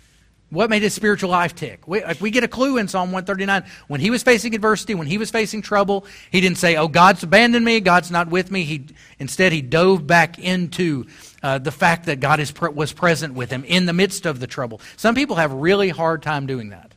What 0.51 0.71
made 0.71 0.83
his 0.83 0.95
spiritual 0.95 1.31
life 1.31 1.57
tick? 1.57 1.89
We, 1.89 2.05
if 2.05 2.21
we 2.21 2.31
get 2.31 2.45
a 2.45 2.49
clue 2.49 2.77
in 2.77 2.87
Psalm 2.87 3.11
139, 3.11 3.65
when 3.89 4.01
he 4.01 4.11
was 4.11 4.23
facing 4.23 4.55
adversity, 4.55 4.95
when 4.95 5.09
he 5.09 5.19
was 5.19 5.29
facing 5.31 5.61
trouble, 5.61 6.07
he 6.31 6.41
didn't 6.41 6.59
say, 6.59 6.77
"Oh, 6.77 6.87
God's 6.87 7.25
abandoned 7.25 7.65
me. 7.65 7.81
God's 7.81 8.13
not 8.13 8.29
with 8.29 8.53
me." 8.53 8.63
He 8.63 8.87
instead 9.19 9.51
he 9.51 9.61
dove 9.61 10.07
back 10.07 10.39
into 10.39 11.07
uh, 11.43 11.59
the 11.59 11.73
fact 11.73 12.07
that 12.07 12.21
God 12.21 12.39
is, 12.39 12.55
was 12.61 12.93
present 12.93 13.35
with 13.35 13.51
him 13.51 13.65
in 13.65 13.87
the 13.87 13.93
midst 13.93 14.25
of 14.25 14.39
the 14.39 14.47
trouble. 14.47 14.81
Some 14.97 15.17
people 15.17 15.37
have 15.37 15.53
really 15.53 15.89
hard 15.89 16.23
time 16.23 16.47
doing 16.47 16.71
that. 16.71 16.93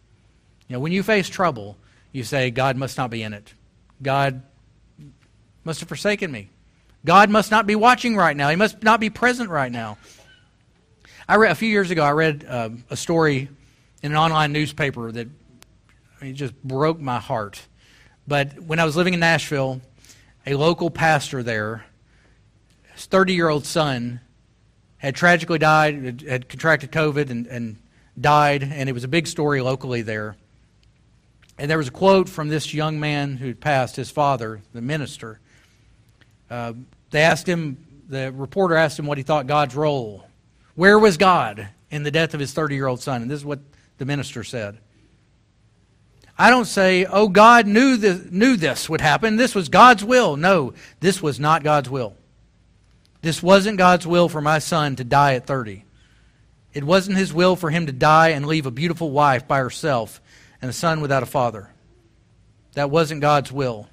You 0.67 0.75
know, 0.75 0.79
when 0.79 0.91
you 0.91 1.01
face 1.01 1.27
trouble, 1.27 1.77
you 2.11 2.23
say, 2.23 2.51
God 2.51 2.77
must 2.77 2.97
not 2.97 3.09
be 3.09 3.23
in 3.23 3.33
it. 3.33 3.53
God 4.01 4.43
must 5.63 5.79
have 5.79 5.89
forsaken 5.89 6.31
me. 6.31 6.49
God 7.05 7.29
must 7.29 7.51
not 7.51 7.65
be 7.65 7.75
watching 7.75 8.15
right 8.15 8.35
now. 8.35 8.49
He 8.49 8.55
must 8.55 8.83
not 8.83 8.99
be 8.99 9.09
present 9.09 9.49
right 9.49 9.71
now. 9.71 9.97
I 11.29 11.35
read 11.35 11.51
a 11.51 11.55
few 11.55 11.69
years 11.69 11.91
ago. 11.91 12.01
I 12.01 12.09
read 12.13 12.43
uh, 12.49 12.69
a 12.89 12.97
story 12.97 13.49
in 14.01 14.11
an 14.11 14.17
online 14.17 14.51
newspaper 14.51 15.11
that 15.11 15.27
I 16.19 16.25
mean, 16.25 16.33
just 16.33 16.55
broke 16.63 16.99
my 16.99 17.19
heart. 17.19 17.61
But 18.27 18.59
when 18.59 18.79
I 18.79 18.83
was 18.83 18.95
living 18.95 19.13
in 19.13 19.19
Nashville, 19.19 19.79
a 20.47 20.55
local 20.55 20.89
pastor 20.89 21.43
there, 21.43 21.85
his 22.95 23.07
30-year-old 23.07 23.67
son, 23.67 24.21
had 24.97 25.13
tragically 25.13 25.59
died, 25.59 26.23
had 26.27 26.49
contracted 26.49 26.91
COVID, 26.91 27.29
and, 27.29 27.45
and 27.45 27.77
died, 28.19 28.63
and 28.63 28.89
it 28.89 28.93
was 28.93 29.03
a 29.03 29.07
big 29.07 29.27
story 29.27 29.61
locally 29.61 30.01
there. 30.01 30.35
And 31.59 31.69
there 31.69 31.77
was 31.77 31.89
a 31.89 31.91
quote 31.91 32.27
from 32.27 32.49
this 32.49 32.73
young 32.73 32.99
man 32.99 33.37
who 33.37 33.45
had 33.45 33.61
passed, 33.61 33.97
his 33.97 34.09
father, 34.09 34.63
the 34.73 34.81
minister. 34.81 35.39
Uh, 36.49 36.73
they 37.11 37.21
asked 37.21 37.47
him, 37.47 37.85
the 38.07 38.31
reporter 38.31 38.75
asked 38.75 38.97
him 38.97 39.05
what 39.05 39.19
he 39.19 39.23
thought 39.23 39.45
God's 39.45 39.75
role. 39.75 40.25
Where 40.79 40.97
was 40.97 41.17
God 41.17 41.67
in 41.91 42.03
the 42.03 42.09
death 42.09 42.33
of 42.33 42.39
his 42.39 42.53
30 42.53 42.73
year 42.73 42.87
old 42.87 43.01
son? 43.01 43.21
And 43.21 43.29
this 43.29 43.39
is 43.39 43.45
what 43.45 43.59
the 43.97 44.05
minister 44.05 44.45
said. 44.45 44.77
I 46.37 46.49
don't 46.49 46.63
say, 46.63 47.03
oh, 47.03 47.27
God 47.27 47.67
knew, 47.67 47.97
knew 48.31 48.55
this 48.55 48.87
would 48.87 49.01
happen. 49.01 49.35
This 49.35 49.53
was 49.53 49.67
God's 49.67 50.05
will. 50.05 50.37
No, 50.37 50.73
this 51.01 51.21
was 51.21 51.37
not 51.37 51.65
God's 51.65 51.89
will. 51.89 52.15
This 53.21 53.43
wasn't 53.43 53.77
God's 53.77 54.07
will 54.07 54.29
for 54.29 54.39
my 54.39 54.59
son 54.59 54.95
to 54.95 55.03
die 55.03 55.33
at 55.33 55.45
30. 55.45 55.83
It 56.73 56.85
wasn't 56.85 57.17
his 57.17 57.33
will 57.33 57.57
for 57.57 57.69
him 57.69 57.87
to 57.87 57.91
die 57.91 58.29
and 58.29 58.47
leave 58.47 58.65
a 58.65 58.71
beautiful 58.71 59.11
wife 59.11 59.49
by 59.49 59.57
herself 59.57 60.21
and 60.61 60.69
a 60.69 60.73
son 60.73 61.01
without 61.01 61.23
a 61.23 61.25
father. 61.25 61.71
That 62.75 62.89
wasn't 62.89 63.19
God's 63.19 63.51
will. 63.51 63.89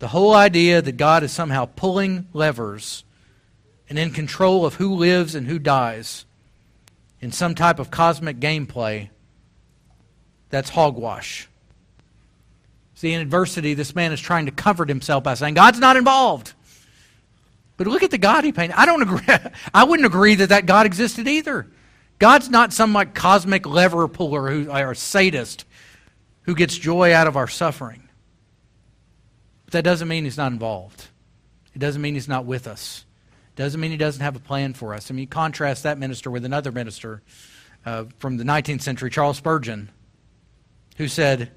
The 0.00 0.08
whole 0.08 0.34
idea 0.34 0.82
that 0.82 0.96
God 0.96 1.22
is 1.22 1.30
somehow 1.30 1.66
pulling 1.66 2.26
levers 2.32 3.04
and 3.88 3.98
in 3.98 4.10
control 4.10 4.66
of 4.66 4.74
who 4.74 4.94
lives 4.94 5.34
and 5.34 5.46
who 5.46 5.58
dies 5.58 6.24
in 7.20 7.32
some 7.32 7.54
type 7.54 7.78
of 7.78 7.90
cosmic 7.90 8.38
gameplay, 8.38 9.08
that's 10.50 10.70
hogwash. 10.70 11.48
See, 12.94 13.12
in 13.12 13.20
adversity, 13.20 13.74
this 13.74 13.94
man 13.94 14.12
is 14.12 14.20
trying 14.20 14.46
to 14.46 14.52
comfort 14.52 14.88
himself 14.88 15.22
by 15.24 15.34
saying, 15.34 15.54
God's 15.54 15.78
not 15.78 15.96
involved. 15.96 16.54
But 17.76 17.86
look 17.86 18.02
at 18.02 18.10
the 18.10 18.18
God 18.18 18.44
he 18.44 18.52
painted. 18.52 18.78
I 18.78 18.86
don't 18.86 19.02
agree. 19.02 19.34
I 19.74 19.84
wouldn't 19.84 20.06
agree 20.06 20.36
that 20.36 20.48
that 20.48 20.66
God 20.66 20.86
existed 20.86 21.28
either. 21.28 21.66
God's 22.18 22.48
not 22.48 22.72
some 22.72 22.92
like 22.92 23.14
cosmic 23.14 23.66
lever 23.66 24.08
puller 24.08 24.50
who 24.50 24.70
or 24.70 24.94
sadist 24.94 25.66
who 26.42 26.54
gets 26.54 26.76
joy 26.76 27.12
out 27.12 27.26
of 27.26 27.36
our 27.36 27.48
suffering. 27.48 28.08
But 29.66 29.72
that 29.72 29.84
doesn't 29.84 30.08
mean 30.08 30.24
he's 30.24 30.38
not 30.38 30.52
involved. 30.52 31.08
It 31.74 31.80
doesn't 31.80 32.00
mean 32.00 32.14
he's 32.14 32.28
not 32.28 32.46
with 32.46 32.66
us. 32.66 33.04
Doesn't 33.56 33.80
mean 33.80 33.90
he 33.90 33.96
doesn't 33.96 34.22
have 34.22 34.36
a 34.36 34.40
plan 34.40 34.74
for 34.74 34.94
us. 34.94 35.10
I 35.10 35.14
mean, 35.14 35.26
contrast 35.26 35.82
that 35.82 35.98
minister 35.98 36.30
with 36.30 36.44
another 36.44 36.70
minister 36.70 37.22
uh, 37.84 38.04
from 38.18 38.36
the 38.36 38.44
19th 38.44 38.82
century, 38.82 39.10
Charles 39.10 39.38
Spurgeon, 39.38 39.90
who 40.96 41.08
said, 41.08 41.50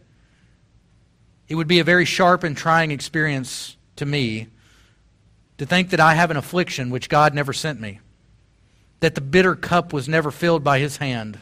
It 1.48 1.56
would 1.56 1.68
be 1.68 1.80
a 1.80 1.84
very 1.84 2.06
sharp 2.06 2.44
and 2.44 2.58
trying 2.58 2.92
experience 2.92 3.78
to 3.98 4.06
me 4.06 4.48
to 5.58 5.66
think 5.66 5.90
that 5.92 6.00
I 6.00 6.16
have 6.16 6.32
an 6.32 6.38
affliction 6.38 6.90
which 6.90 7.10
God 7.10 7.34
never 7.34 7.54
sent 7.54 7.80
me 7.80 8.00
that 9.00 9.16
the 9.16 9.22
bitter 9.22 9.56
cup 9.56 9.94
was 9.94 10.10
never 10.10 10.32
filled 10.32 10.64
by 10.64 10.80
his 10.80 10.98
hand, 10.98 11.40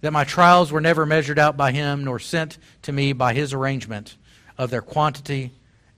that 0.00 0.12
my 0.12 0.24
trials 0.24 0.70
were 0.70 0.80
never 0.80 1.06
measured 1.06 1.38
out 1.38 1.56
by 1.56 1.72
him, 1.72 2.04
nor 2.04 2.18
sent 2.18 2.58
to 2.82 2.92
me 2.92 3.12
by 3.12 3.34
his 3.34 3.52
arrangement 3.52 4.16
of 4.58 4.70
their 4.70 4.82
quantity 4.82 5.52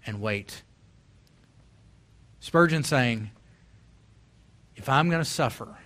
and 0.06 0.20
weight. 0.20 0.62
Spurgeon 2.40 2.84
saying, 2.84 3.30
if 4.76 4.88
I'm 4.88 5.08
going 5.08 5.22
to 5.22 5.28
suffer, 5.28 5.76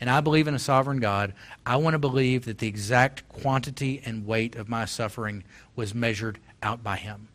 and 0.00 0.08
I 0.08 0.20
believe 0.20 0.48
in 0.48 0.54
a 0.54 0.58
sovereign 0.58 0.98
God, 0.98 1.34
I 1.64 1.76
want 1.76 1.94
to 1.94 1.98
believe 1.98 2.46
that 2.46 2.58
the 2.58 2.68
exact 2.68 3.28
quantity 3.28 4.00
and 4.04 4.26
weight 4.26 4.56
of 4.56 4.68
my 4.68 4.84
suffering 4.86 5.44
was 5.76 5.94
measured 5.94 6.38
out 6.62 6.82
by 6.82 6.96
Him. 6.96 7.28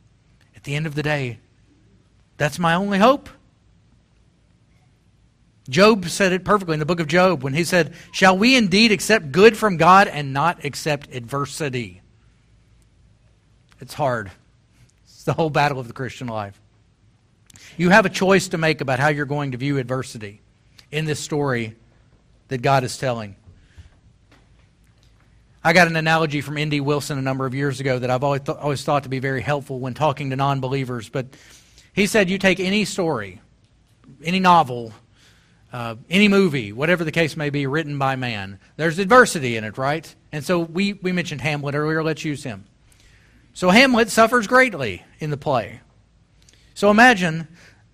At 0.56 0.64
the 0.64 0.76
end 0.76 0.88
of 0.88 0.96
the 0.96 1.04
day, 1.04 1.40
that's 2.38 2.60
my 2.60 2.74
only 2.74 2.98
hope. 2.98 3.30
Job 5.70 6.06
said 6.10 6.32
it 6.32 6.46
perfectly 6.46 6.74
in 6.74 6.80
the 6.80 6.86
book 6.86 7.00
of 7.00 7.08
Job 7.08 7.44
when 7.44 7.54
he 7.54 7.64
said, 7.64 7.94
Shall 8.12 8.38
we 8.38 8.56
indeed 8.56 8.92
accept 8.92 9.32
good 9.32 9.58
from 9.58 9.78
God 9.78 10.08
and 10.08 10.32
not 10.32 10.64
accept 10.64 11.14
adversity? 11.14 12.02
It's 13.80 13.96
hard. 13.96 14.32
It's 15.06 15.24
the 15.24 15.34
whole 15.34 15.50
battle 15.50 15.80
of 15.80 15.88
the 15.88 15.94
Christian 15.94 16.28
life. 16.28 16.60
You 17.78 17.90
have 17.90 18.06
a 18.06 18.10
choice 18.10 18.50
to 18.50 18.60
make 18.60 18.80
about 18.80 19.00
how 19.00 19.08
you're 19.08 19.26
going 19.26 19.52
to 19.52 19.58
view 19.58 19.80
adversity 19.80 20.42
in 20.92 21.06
this 21.06 21.20
story 21.20 21.76
that 22.48 22.62
God 22.62 22.84
is 22.84 22.98
telling. 22.98 23.36
I 25.64 25.74
got 25.74 25.88
an 25.88 25.96
analogy 25.96 26.42
from 26.42 26.60
N.D. 26.60 26.82
Wilson 26.82 27.18
a 27.18 27.24
number 27.24 27.48
of 27.48 27.56
years 27.56 27.80
ago 27.80 27.98
that 27.98 28.12
I've 28.12 28.24
always, 28.24 28.42
th- 28.42 28.58
always 28.60 28.84
thought 28.84 29.04
to 29.04 29.10
be 29.10 29.18
very 29.18 29.42
helpful 29.42 29.80
when 29.80 29.96
talking 29.96 30.30
to 30.30 30.36
non 30.36 30.60
believers. 30.60 31.10
But 31.10 31.26
he 31.92 32.06
said, 32.06 32.30
You 32.30 32.38
take 32.38 32.60
any 32.60 32.86
story, 32.86 33.42
any 34.24 34.40
novel, 34.40 34.94
uh, 35.74 35.96
any 36.08 36.28
movie, 36.28 36.72
whatever 36.72 37.04
the 37.04 37.12
case 37.12 37.36
may 37.36 37.50
be, 37.50 37.66
written 37.66 37.98
by 37.98 38.16
man, 38.16 38.60
there's 38.78 39.00
adversity 39.00 39.58
in 39.58 39.64
it, 39.64 39.80
right? 39.80 40.14
And 40.32 40.44
so 40.44 40.60
we, 40.60 40.94
we 40.94 41.12
mentioned 41.12 41.42
Hamlet 41.42 41.74
earlier. 41.74 42.04
Let's 42.04 42.24
use 42.24 42.44
him. 42.44 42.66
So 43.54 43.72
Hamlet 43.72 44.10
suffers 44.10 44.46
greatly 44.46 45.04
in 45.20 45.32
the 45.32 45.38
play. 45.38 45.80
So 46.76 46.92
imagine 46.92 47.48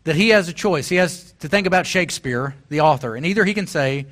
that 0.04 0.16
he 0.16 0.30
has 0.30 0.50
a 0.50 0.54
choice. 0.54 0.90
He 0.90 0.96
has 0.96 1.34
to 1.40 1.48
think 1.48 1.68
about 1.68 1.86
Shakespeare, 1.86 2.56
the 2.70 2.82
author, 2.82 3.16
and 3.16 3.26
either 3.26 3.46
he 3.46 3.54
can 3.54 3.68
say, 3.68 4.08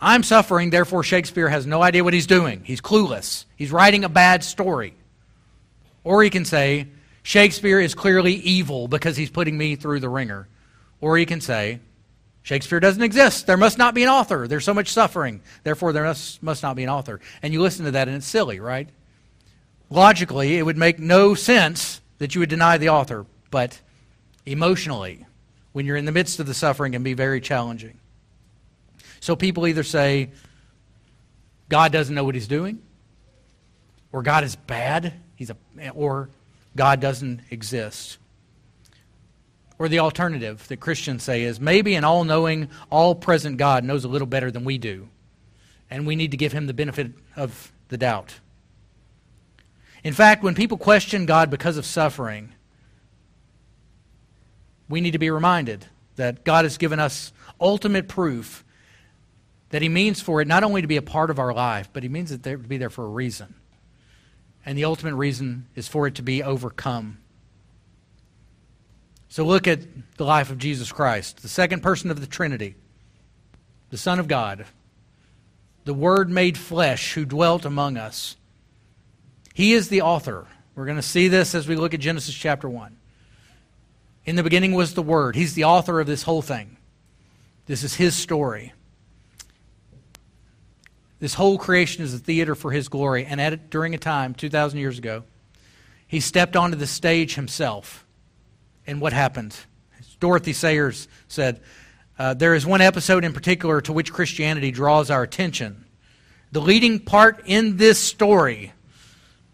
I'm 0.00 0.22
suffering, 0.22 0.70
therefore 0.70 1.02
Shakespeare 1.02 1.48
has 1.48 1.66
no 1.66 1.82
idea 1.82 2.02
what 2.02 2.14
he's 2.14 2.26
doing. 2.26 2.62
He's 2.64 2.80
clueless. 2.80 3.44
He's 3.56 3.70
writing 3.70 4.04
a 4.04 4.08
bad 4.08 4.42
story. 4.42 4.94
Or 6.04 6.22
he 6.22 6.30
can 6.30 6.46
say, 6.46 6.88
Shakespeare 7.22 7.80
is 7.80 7.94
clearly 7.94 8.34
evil 8.34 8.88
because 8.88 9.16
he's 9.16 9.28
putting 9.28 9.58
me 9.58 9.76
through 9.76 10.00
the 10.00 10.08
ringer. 10.08 10.48
Or 11.02 11.18
he 11.18 11.26
can 11.26 11.42
say, 11.42 11.80
Shakespeare 12.42 12.80
doesn't 12.80 13.02
exist. 13.02 13.46
There 13.46 13.58
must 13.58 13.76
not 13.76 13.94
be 13.94 14.02
an 14.02 14.08
author. 14.08 14.48
There's 14.48 14.64
so 14.64 14.72
much 14.72 14.88
suffering. 14.88 15.42
Therefore, 15.62 15.92
there 15.92 16.04
must, 16.04 16.42
must 16.42 16.62
not 16.62 16.76
be 16.76 16.82
an 16.82 16.88
author. 16.88 17.20
And 17.42 17.52
you 17.52 17.60
listen 17.60 17.84
to 17.84 17.90
that 17.90 18.08
and 18.08 18.16
it's 18.16 18.26
silly, 18.26 18.58
right? 18.58 18.88
Logically, 19.90 20.56
it 20.56 20.62
would 20.62 20.78
make 20.78 20.98
no 20.98 21.34
sense 21.34 22.00
that 22.18 22.34
you 22.34 22.40
would 22.40 22.48
deny 22.48 22.78
the 22.78 22.88
author. 22.88 23.26
But 23.50 23.78
emotionally, 24.50 25.24
when 25.72 25.86
you're 25.86 25.96
in 25.96 26.04
the 26.04 26.12
midst 26.12 26.40
of 26.40 26.46
the 26.46 26.54
suffering, 26.54 26.92
can 26.92 27.02
be 27.02 27.14
very 27.14 27.40
challenging. 27.40 27.98
So 29.20 29.36
people 29.36 29.66
either 29.66 29.84
say, 29.84 30.30
God 31.68 31.92
doesn't 31.92 32.14
know 32.14 32.24
what 32.24 32.34
he's 32.34 32.48
doing, 32.48 32.82
or 34.12 34.22
God 34.22 34.44
is 34.44 34.56
bad, 34.56 35.12
he's 35.36 35.50
a, 35.50 35.90
or 35.90 36.30
God 36.74 37.00
doesn't 37.00 37.42
exist. 37.50 38.18
Or 39.78 39.88
the 39.88 40.00
alternative 40.00 40.66
that 40.68 40.78
Christians 40.78 41.22
say 41.22 41.42
is 41.42 41.60
maybe 41.60 41.94
an 41.94 42.04
all 42.04 42.24
knowing, 42.24 42.68
all 42.90 43.14
present 43.14 43.56
God 43.56 43.84
knows 43.84 44.04
a 44.04 44.08
little 44.08 44.26
better 44.26 44.50
than 44.50 44.64
we 44.64 44.78
do, 44.78 45.08
and 45.90 46.06
we 46.06 46.16
need 46.16 46.32
to 46.32 46.36
give 46.36 46.52
him 46.52 46.66
the 46.66 46.74
benefit 46.74 47.12
of 47.36 47.72
the 47.88 47.96
doubt. 47.96 48.40
In 50.02 50.12
fact, 50.12 50.42
when 50.42 50.54
people 50.54 50.76
question 50.76 51.26
God 51.26 51.50
because 51.50 51.76
of 51.76 51.86
suffering, 51.86 52.52
we 54.90 55.00
need 55.00 55.12
to 55.12 55.18
be 55.18 55.30
reminded 55.30 55.86
that 56.16 56.44
God 56.44 56.64
has 56.64 56.76
given 56.76 56.98
us 56.98 57.32
ultimate 57.60 58.08
proof 58.08 58.64
that 59.70 59.82
He 59.82 59.88
means 59.88 60.20
for 60.20 60.40
it 60.40 60.48
not 60.48 60.64
only 60.64 60.82
to 60.82 60.88
be 60.88 60.96
a 60.96 61.02
part 61.02 61.30
of 61.30 61.38
our 61.38 61.54
life, 61.54 61.88
but 61.92 62.02
He 62.02 62.08
means 62.08 62.32
it 62.32 62.42
to 62.42 62.58
be 62.58 62.76
there 62.76 62.90
for 62.90 63.04
a 63.04 63.08
reason. 63.08 63.54
And 64.66 64.76
the 64.76 64.84
ultimate 64.84 65.14
reason 65.14 65.66
is 65.74 65.88
for 65.88 66.06
it 66.06 66.16
to 66.16 66.22
be 66.22 66.42
overcome. 66.42 67.18
So 69.28 69.44
look 69.44 69.68
at 69.68 69.80
the 70.16 70.24
life 70.24 70.50
of 70.50 70.58
Jesus 70.58 70.90
Christ, 70.90 71.42
the 71.42 71.48
second 71.48 71.82
person 71.82 72.10
of 72.10 72.20
the 72.20 72.26
Trinity, 72.26 72.74
the 73.90 73.96
Son 73.96 74.18
of 74.18 74.28
God, 74.28 74.66
the 75.84 75.94
Word 75.94 76.28
made 76.28 76.58
flesh 76.58 77.14
who 77.14 77.24
dwelt 77.24 77.64
among 77.64 77.96
us. 77.96 78.36
He 79.54 79.72
is 79.72 79.88
the 79.88 80.02
author. 80.02 80.46
We're 80.74 80.84
going 80.84 80.96
to 80.96 81.02
see 81.02 81.28
this 81.28 81.54
as 81.54 81.68
we 81.68 81.76
look 81.76 81.94
at 81.94 82.00
Genesis 82.00 82.34
chapter 82.34 82.68
1. 82.68 82.96
In 84.24 84.36
the 84.36 84.42
beginning 84.42 84.72
was 84.72 84.94
the 84.94 85.02
Word. 85.02 85.36
He's 85.36 85.54
the 85.54 85.64
author 85.64 86.00
of 86.00 86.06
this 86.06 86.22
whole 86.22 86.42
thing. 86.42 86.76
This 87.66 87.82
is 87.82 87.94
His 87.94 88.14
story. 88.14 88.72
This 91.18 91.34
whole 91.34 91.58
creation 91.58 92.02
is 92.02 92.14
a 92.14 92.18
theater 92.18 92.54
for 92.54 92.70
His 92.70 92.88
glory. 92.88 93.24
And 93.24 93.40
at 93.40 93.70
during 93.70 93.94
a 93.94 93.98
time, 93.98 94.34
2,000 94.34 94.78
years 94.78 94.98
ago, 94.98 95.24
He 96.06 96.20
stepped 96.20 96.56
onto 96.56 96.76
the 96.76 96.86
stage 96.86 97.34
Himself. 97.34 98.06
And 98.86 99.00
what 99.00 99.12
happened? 99.12 99.56
Dorothy 100.18 100.52
Sayers 100.52 101.08
said, 101.28 101.60
uh, 102.20 102.34
there 102.34 102.54
is 102.54 102.66
one 102.66 102.82
episode 102.82 103.24
in 103.24 103.32
particular 103.32 103.80
to 103.80 103.94
which 103.94 104.12
Christianity 104.12 104.70
draws 104.70 105.10
our 105.10 105.22
attention. 105.22 105.86
The 106.52 106.60
leading 106.60 106.98
part 106.98 107.44
in 107.46 107.78
this 107.78 107.98
story 107.98 108.74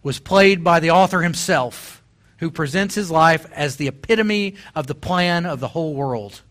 was 0.02 0.18
played 0.18 0.64
by 0.64 0.80
the 0.80 0.90
author 0.90 1.22
himself, 1.22 1.95
who 2.38 2.50
presents 2.50 2.94
his 2.94 3.10
life 3.10 3.46
as 3.52 3.76
the 3.76 3.88
epitome 3.88 4.56
of 4.74 4.86
the 4.86 4.94
plan 4.94 5.46
of 5.46 5.60
the 5.60 5.68
whole 5.68 5.94
world. 5.94 6.42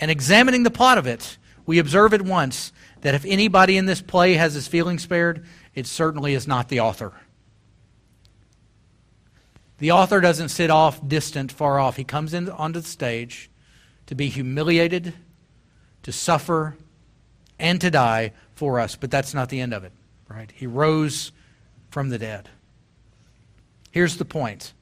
And 0.00 0.10
examining 0.10 0.62
the 0.62 0.70
plot 0.70 0.98
of 0.98 1.06
it, 1.06 1.36
we 1.66 1.78
observe 1.78 2.14
at 2.14 2.22
once 2.22 2.72
that 3.02 3.14
if 3.14 3.24
anybody 3.24 3.76
in 3.76 3.86
this 3.86 4.02
play 4.02 4.34
has 4.34 4.54
his 4.54 4.66
feelings 4.66 5.02
spared, 5.02 5.44
it 5.74 5.86
certainly 5.86 6.34
is 6.34 6.48
not 6.48 6.68
the 6.68 6.80
author. 6.80 7.12
The 9.78 9.92
author 9.92 10.20
doesn't 10.20 10.50
sit 10.50 10.70
off, 10.70 11.06
distant, 11.06 11.52
far 11.52 11.78
off. 11.78 11.96
He 11.96 12.04
comes 12.04 12.34
in 12.34 12.48
onto 12.50 12.80
the 12.80 12.88
stage 12.88 13.50
to 14.06 14.14
be 14.14 14.28
humiliated, 14.28 15.14
to 16.02 16.12
suffer, 16.12 16.76
and 17.58 17.80
to 17.80 17.90
die 17.90 18.32
for 18.54 18.80
us. 18.80 18.96
But 18.96 19.10
that's 19.10 19.32
not 19.32 19.48
the 19.48 19.60
end 19.60 19.72
of 19.72 19.84
it, 19.84 19.92
right? 20.28 20.50
He 20.54 20.66
rose 20.66 21.32
from 21.90 22.10
the 22.10 22.18
dead. 22.18 22.48
Here's 23.90 24.16
the 24.18 24.24
point 24.24 24.72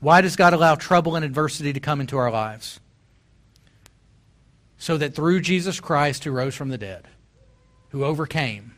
why 0.00 0.20
does 0.20 0.36
God 0.36 0.52
allow 0.52 0.74
trouble 0.74 1.16
and 1.16 1.24
adversity 1.24 1.72
to 1.72 1.80
come 1.80 2.00
into 2.00 2.16
our 2.16 2.30
lives? 2.30 2.80
So 4.78 4.98
that 4.98 5.14
through 5.14 5.40
Jesus 5.40 5.80
Christ, 5.80 6.24
who 6.24 6.30
rose 6.30 6.54
from 6.54 6.68
the 6.68 6.78
dead, 6.78 7.08
who 7.90 8.04
overcame, 8.04 8.74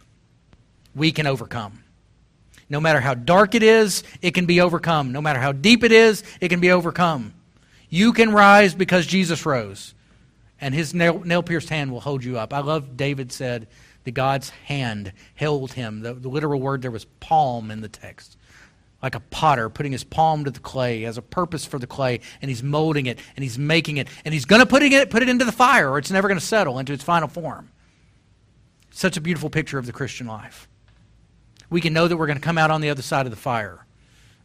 we 0.95 1.13
can 1.13 1.27
overcome. 1.27 1.83
No 2.71 2.81
matter 2.81 3.01
how 3.01 3.15
dark 3.15 3.55
it 3.55 3.63
is, 3.63 4.05
it 4.23 4.33
can 4.33 4.47
be 4.47 4.61
overcome. 4.61 5.13
No 5.13 5.21
matter 5.21 5.41
how 5.41 5.53
deep 5.53 5.83
it 5.85 5.93
is, 5.93 6.23
it 6.41 6.49
can 6.49 6.61
be 6.61 6.71
overcome. 6.71 7.35
You 7.89 8.13
can 8.13 8.33
rise 8.33 8.75
because 8.75 9.07
Jesus 9.07 9.47
rose, 9.47 9.95
and 10.61 10.75
his 10.75 10.95
nail 10.95 11.43
pierced 11.43 11.69
hand 11.71 11.91
will 11.91 12.01
hold 12.01 12.23
you 12.23 12.39
up. 12.39 12.53
I 12.53 12.61
love 12.61 12.97
David 12.97 13.33
said 13.33 13.67
that 14.05 14.13
God's 14.13 14.51
hand 14.51 15.13
held 15.35 15.73
him. 15.73 16.01
The, 16.01 16.15
the 16.15 16.29
literal 16.29 16.61
word 16.61 16.83
there 16.83 16.91
was 16.91 17.07
palm 17.07 17.71
in 17.71 17.81
the 17.81 17.89
text. 17.89 18.38
Like 19.03 19.15
a 19.15 19.21
potter 19.21 19.69
putting 19.69 19.93
his 19.93 20.03
palm 20.03 20.45
to 20.45 20.51
the 20.51 20.59
clay. 20.59 20.99
He 20.99 21.03
has 21.05 21.19
a 21.19 21.23
purpose 21.23 21.65
for 21.65 21.79
the 21.79 21.87
clay, 21.87 22.21
and 22.43 22.49
he's 22.49 22.63
molding 22.63 23.07
it, 23.07 23.19
and 23.37 23.43
he's 23.45 23.59
making 23.59 23.97
it, 23.97 24.09
and 24.25 24.35
he's 24.35 24.45
going 24.45 24.61
to 24.61 24.67
put 24.67 24.83
it, 24.83 25.11
put 25.11 25.23
it 25.23 25.29
into 25.29 25.45
the 25.45 25.53
fire, 25.53 25.89
or 25.89 25.99
it's 25.99 26.11
never 26.11 26.27
going 26.27 26.41
to 26.41 26.45
settle 26.45 26.79
into 26.79 26.93
its 26.93 27.05
final 27.05 27.29
form. 27.29 27.71
Such 28.91 29.17
a 29.17 29.21
beautiful 29.21 29.51
picture 29.51 29.79
of 29.79 29.87
the 29.87 29.93
Christian 29.93 30.27
life. 30.27 30.69
We 31.71 31.81
can 31.81 31.93
know 31.93 32.09
that 32.09 32.17
we're 32.17 32.27
going 32.27 32.39
to 32.39 32.45
come 32.45 32.59
out 32.59 32.71
on 32.71 32.81
the 32.81 32.91
other 32.91 33.03
side 33.03 33.27
of 33.27 33.31
the 33.31 33.37
fire 33.37 33.87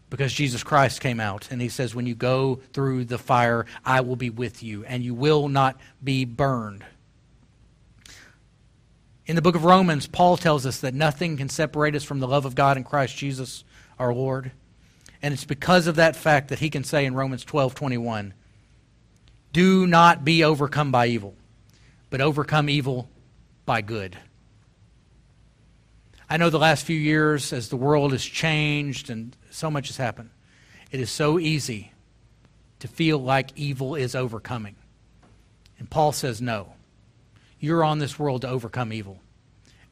because 0.10 0.32
Jesus 0.32 0.62
Christ 0.62 1.02
came 1.02 1.20
out 1.20 1.48
and 1.50 1.60
he 1.60 1.70
says, 1.70 1.96
When 1.96 2.06
you 2.06 2.14
go 2.14 2.60
through 2.74 3.06
the 3.06 3.18
fire, 3.18 3.66
I 3.84 4.02
will 4.02 4.16
be 4.16 4.30
with 4.30 4.62
you, 4.62 4.86
and 4.86 5.04
you 5.04 5.16
will 5.16 5.48
not 5.48 5.80
be 6.04 6.26
burned. 6.26 6.86
In 9.26 9.36
the 9.36 9.42
book 9.42 9.56
of 9.56 9.64
Romans, 9.64 10.06
Paul 10.06 10.38
tells 10.38 10.68
us 10.68 10.82
that 10.82 10.94
nothing 10.94 11.38
can 11.38 11.50
separate 11.50 11.96
us 11.96 12.04
from 12.04 12.20
the 12.20 12.28
love 12.28 12.46
of 12.46 12.54
God 12.54 12.78
in 12.78 12.84
Christ 12.84 13.18
Jesus 13.18 13.64
our 14.04 14.14
Lord. 14.14 14.52
And 15.22 15.34
it's 15.34 15.46
because 15.46 15.88
of 15.88 15.96
that 15.96 16.16
fact 16.18 16.50
that 16.50 16.60
he 16.60 16.70
can 16.70 16.84
say 16.84 17.06
in 17.06 17.16
Romans 17.16 17.46
12 17.46 17.74
21, 17.74 18.34
Do 19.54 19.88
not 19.88 20.26
be 20.26 20.44
overcome 20.44 20.92
by 20.92 21.08
evil, 21.08 21.34
but 22.10 22.20
overcome 22.20 22.70
evil 22.70 23.10
by 23.66 23.82
good. 23.82 24.18
I 26.30 26.38
know 26.38 26.50
the 26.50 26.60
last 26.60 26.86
few 26.86 27.00
years, 27.00 27.54
as 27.54 27.70
the 27.70 27.78
world 27.78 28.12
has 28.12 28.24
changed 28.24 29.10
and 29.10 29.36
so 29.50 29.72
much 29.72 29.88
has 29.88 29.98
happened, 29.98 30.32
it 30.92 31.00
is 31.00 31.10
so 31.10 31.40
easy 31.40 31.92
to 32.80 32.88
feel 32.88 33.18
like 33.18 33.52
evil 33.56 33.96
is 33.96 34.16
overcoming. 34.16 34.76
And 35.80 35.90
Paul 35.90 36.12
says, 36.12 36.42
no. 36.42 36.74
You're 37.60 37.84
on 37.84 38.00
this 38.00 38.20
world 38.20 38.42
to 38.42 38.50
overcome 38.50 38.92
evil, 38.92 39.22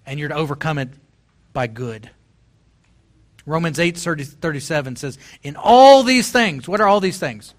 and 0.06 0.20
you're 0.20 0.28
to 0.28 0.36
overcome 0.36 0.78
it 0.78 0.90
by 1.54 1.68
good. 1.68 2.10
Romans 3.46 3.80
8 3.80 3.98
30, 3.98 4.24
37 4.24 4.96
says, 4.96 5.18
In 5.44 5.56
all 5.56 6.04
these 6.04 6.32
things, 6.32 6.68
what 6.68 6.82
are 6.82 6.88
all 6.88 7.00
these 7.00 7.20
things? 7.20 7.54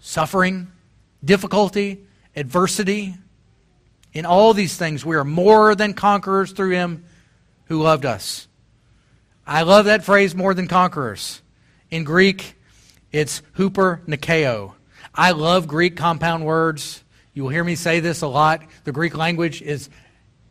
suffering, 0.00 0.72
difficulty, 1.24 2.04
adversity. 2.34 3.14
In 4.12 4.26
all 4.26 4.54
these 4.54 4.76
things, 4.76 5.04
we 5.04 5.14
are 5.14 5.24
more 5.24 5.74
than 5.74 5.94
conquerors 5.94 6.52
through 6.52 6.70
him 6.70 7.04
who 7.66 7.82
loved 7.82 8.04
us. 8.04 8.48
I 9.46 9.62
love 9.62 9.84
that 9.84 10.04
phrase, 10.04 10.34
more 10.34 10.54
than 10.54 10.66
conquerors. 10.66 11.42
In 11.90 12.04
Greek, 12.04 12.56
it's 13.12 13.42
huper 13.56 14.04
nikeo. 14.06 14.74
I 15.14 15.32
love 15.32 15.68
Greek 15.68 15.96
compound 15.96 16.44
words. 16.44 17.02
You 17.34 17.44
will 17.44 17.50
hear 17.50 17.64
me 17.64 17.74
say 17.76 18.00
this 18.00 18.22
a 18.22 18.26
lot. 18.26 18.62
The 18.84 18.92
Greek 18.92 19.16
language 19.16 19.62
is 19.62 19.88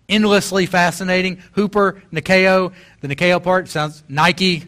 endlessly 0.10 0.66
fascinating. 0.66 1.42
Hooper, 1.54 2.02
Nikeo. 2.12 2.74
The 3.02 3.08
Nikeo 3.08 3.42
part 3.42 3.70
sounds 3.70 4.04
Nike. 4.10 4.66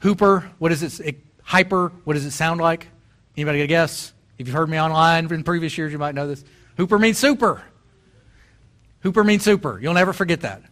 Hooper, 0.00 0.50
what 0.58 0.72
is 0.72 1.00
it? 1.00 1.16
Hyper, 1.42 1.92
what 2.04 2.14
does 2.14 2.24
it 2.24 2.32
sound 2.32 2.60
like? 2.60 2.88
Anybody 3.36 3.58
got 3.58 3.64
a 3.64 3.68
guess? 3.68 4.12
If 4.38 4.46
you've 4.46 4.56
heard 4.56 4.68
me 4.68 4.80
online 4.80 5.32
in 5.32 5.44
previous 5.44 5.76
years, 5.78 5.92
you 5.92 5.98
might 5.98 6.14
know 6.14 6.26
this. 6.26 6.44
Hooper 6.76 6.98
means 6.98 7.18
super. 7.18 7.62
Hooper 9.00 9.24
means 9.24 9.42
super. 9.42 9.78
You'll 9.80 9.94
never 9.94 10.12
forget 10.12 10.42
that. 10.42 10.62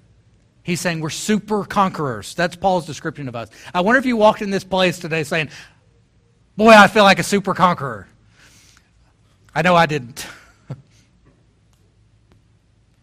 He's 0.63 0.81
saying 0.81 1.01
we're 1.01 1.11
super 1.11 1.65
conquerors. 1.65 2.35
That's 2.35 2.57
Paul's 2.57 2.87
description 2.87 3.29
of 3.29 3.37
us. 3.37 3.49
I 3.73 3.81
wonder 3.81 3.99
if 3.99 4.07
you 4.07 4.17
walked 4.17 4.43
in 4.43 4.51
this 4.51 4.65
place 4.65 4.99
today 4.99 5.25
saying, 5.25 5.51
Boy, 6.57 6.73
I 6.73 6.89
feel 6.89 7.05
like 7.05 7.19
a 7.19 7.23
super 7.23 7.55
conqueror. 7.55 8.07
I 9.55 9.63
know 9.63 9.75
I 9.75 9.87
didn't. 9.87 10.27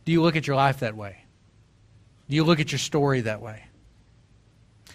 Do 0.07 0.13
you 0.13 0.21
look 0.21 0.37
at 0.37 0.47
your 0.47 0.55
life 0.55 0.79
that 0.79 0.95
way? 0.95 1.17
Do 2.29 2.37
you 2.37 2.45
look 2.45 2.61
at 2.61 2.71
your 2.71 2.79
story 2.79 3.19
that 3.19 3.41
way? 3.41 3.65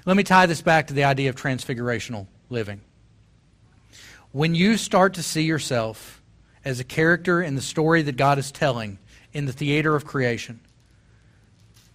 Let 0.07 0.17
me 0.17 0.23
tie 0.23 0.47
this 0.47 0.63
back 0.63 0.87
to 0.87 0.95
the 0.95 1.05
idea 1.05 1.29
of 1.29 1.37
transfigurational 1.37 2.29
living. 2.49 2.81
When 4.31 4.55
you 4.55 4.79
start 4.79 5.13
to 5.15 5.23
see 5.23 5.43
yourself 5.43 6.23
as 6.65 6.81
a 6.81 6.85
character 6.85 7.43
in 7.43 7.57
the 7.57 7.61
story 7.61 8.01
that 8.01 8.17
God 8.17 8.39
is 8.39 8.51
telling 8.51 8.99
in 9.35 9.45
the 9.45 9.53
theater 9.53 9.95
of 9.95 10.07
creation, 10.07 10.61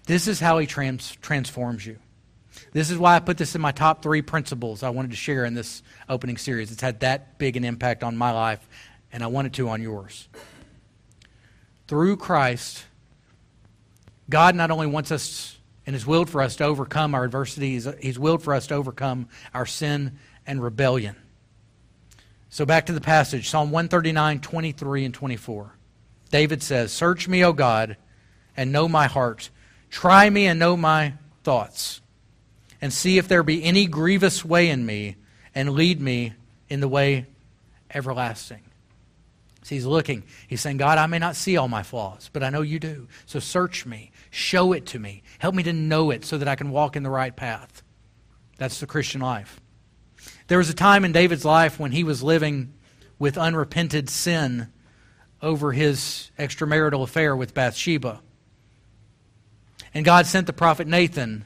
this 0.06 0.28
is 0.28 0.40
how 0.40 0.60
He 0.60 0.68
trans- 0.68 1.18
transforms 1.20 1.88
you. 1.88 1.98
This 2.72 2.92
is 2.92 3.00
why 3.00 3.16
I 3.16 3.20
put 3.20 3.40
this 3.40 3.56
in 3.56 3.62
my 3.62 3.72
top 3.72 4.04
three 4.04 4.22
principles 4.22 4.84
I 4.84 4.92
wanted 4.92 5.10
to 5.10 5.18
share 5.18 5.44
in 5.44 5.56
this 5.56 5.82
opening 6.08 6.38
series. 6.38 6.72
It's 6.72 6.84
had 6.84 7.00
that 7.00 7.40
big 7.40 7.58
an 7.58 7.64
impact 7.64 8.04
on 8.04 8.16
my 8.16 8.30
life, 8.30 8.70
and 9.12 9.24
I 9.24 9.28
wanted 9.28 9.56
to 9.56 9.70
on 9.70 9.82
yours. 9.82 10.28
Through 11.88 12.18
Christ, 12.18 12.84
God 14.30 14.56
not 14.56 14.72
only 14.72 14.88
wants 14.88 15.12
us 15.12 15.58
and 15.86 15.96
has 15.96 16.06
willed 16.06 16.30
for 16.30 16.42
us 16.42 16.58
to 16.58 16.66
overcome 16.66 17.16
our 17.16 17.24
adversity, 17.24 17.74
he's, 17.74 17.88
he's 18.02 18.20
willed 18.20 18.44
for 18.44 18.54
us 18.54 18.68
to 18.68 18.76
overcome 18.76 19.30
our 19.54 19.66
sin 19.66 20.20
and 20.46 20.62
rebellion. 20.62 21.16
So 22.50 22.66
back 22.66 22.88
to 22.88 22.94
the 22.94 23.02
passage 23.02 23.50
Psalm 23.50 23.72
139, 23.72 24.40
23, 24.40 25.06
and 25.06 25.14
24. 25.14 25.74
David 26.30 26.62
says, 26.62 26.92
Search 26.92 27.28
me, 27.28 27.44
O 27.44 27.54
God, 27.54 27.98
and 28.56 28.72
know 28.72 28.88
my 28.88 29.08
heart. 29.08 29.50
Try 29.90 30.30
me 30.30 30.48
and 30.48 30.60
know 30.60 30.76
my 30.76 31.14
thoughts, 31.44 32.02
and 32.82 32.92
see 32.92 33.18
if 33.18 33.28
there 33.28 33.44
be 33.44 33.64
any 33.64 33.86
grievous 33.86 34.44
way 34.44 34.70
in 34.70 34.86
me, 34.86 35.16
and 35.56 35.72
lead 35.72 36.02
me 36.02 36.34
in 36.70 36.82
the 36.82 36.88
way 36.88 37.28
everlasting. 37.94 38.67
So 39.68 39.76
he's 39.76 39.86
looking. 39.86 40.24
He's 40.48 40.62
saying, 40.62 40.78
God, 40.78 40.98
I 40.98 41.08
may 41.08 41.20
not 41.20 41.36
see 41.36 41.58
all 41.58 41.68
my 41.68 41.84
flaws, 41.84 42.30
but 42.32 42.42
I 42.42 42.50
know 42.50 42.62
you 42.62 42.80
do. 42.80 43.10
So 43.26 43.40
search 43.40 43.86
me. 43.86 44.12
Show 44.30 44.72
it 44.72 44.86
to 44.86 45.00
me. 45.00 45.24
Help 45.40 45.56
me 45.56 45.64
to 45.64 45.74
know 45.74 46.10
it 46.10 46.24
so 46.24 46.38
that 46.38 46.48
I 46.48 46.56
can 46.56 46.70
walk 46.70 46.96
in 46.96 47.04
the 47.04 47.10
right 47.10 47.36
path. 47.36 47.84
That's 48.58 48.80
the 48.80 48.88
Christian 48.88 49.20
life. 49.20 49.60
There 50.48 50.58
was 50.58 50.70
a 50.70 50.74
time 50.74 51.04
in 51.04 51.12
David's 51.12 51.44
life 51.44 51.82
when 51.82 51.92
he 51.92 52.06
was 52.06 52.24
living 52.24 52.76
with 53.20 53.38
unrepented 53.38 54.10
sin 54.10 54.72
over 55.42 55.74
his 55.74 56.32
extramarital 56.40 57.04
affair 57.04 57.36
with 57.36 57.54
Bathsheba. 57.54 58.22
And 59.94 60.06
God 60.06 60.28
sent 60.28 60.48
the 60.48 60.54
prophet 60.54 60.88
Nathan 60.88 61.44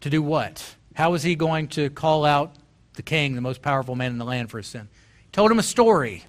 to 0.00 0.10
do 0.10 0.20
what? 0.20 0.74
How 0.96 1.12
was 1.12 1.22
he 1.22 1.36
going 1.36 1.68
to 1.68 1.88
call 1.88 2.24
out 2.24 2.52
the 2.94 3.02
king, 3.02 3.36
the 3.36 3.40
most 3.40 3.62
powerful 3.62 3.94
man 3.94 4.10
in 4.10 4.18
the 4.18 4.24
land, 4.24 4.50
for 4.50 4.56
his 4.56 4.66
sin? 4.66 4.88
He 5.22 5.30
told 5.30 5.48
him 5.48 5.60
a 5.60 5.62
story. 5.62 6.24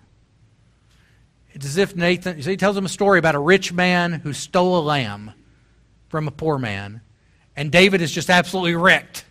It's 1.54 1.66
as 1.66 1.78
if 1.78 1.96
Nathan, 1.96 2.40
he 2.40 2.58
tells 2.58 2.76
him 2.76 2.86
a 2.86 2.90
story 2.90 3.20
about 3.20 3.36
a 3.36 3.40
rich 3.40 3.72
man 3.72 4.14
who 4.14 4.34
stole 4.34 4.80
a 4.80 4.82
lamb 4.82 5.32
from 6.10 6.28
a 6.28 6.32
poor 6.32 6.58
man. 6.58 7.02
And 7.56 7.72
David 7.72 8.02
is 8.02 8.12
just 8.12 8.30
absolutely 8.30 8.76
wrecked 8.76 9.26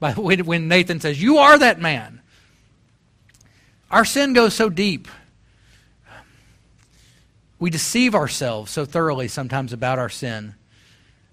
by 0.00 0.12
when 0.14 0.68
Nathan 0.68 1.00
says, 1.00 1.22
You 1.22 1.38
are 1.38 1.58
that 1.58 1.80
man. 1.80 2.20
Our 3.90 4.04
sin 4.04 4.32
goes 4.32 4.54
so 4.54 4.68
deep. 4.68 5.06
We 7.58 7.70
deceive 7.70 8.14
ourselves 8.14 8.72
so 8.72 8.84
thoroughly 8.84 9.28
sometimes 9.28 9.72
about 9.72 10.00
our 10.00 10.08
sin 10.08 10.56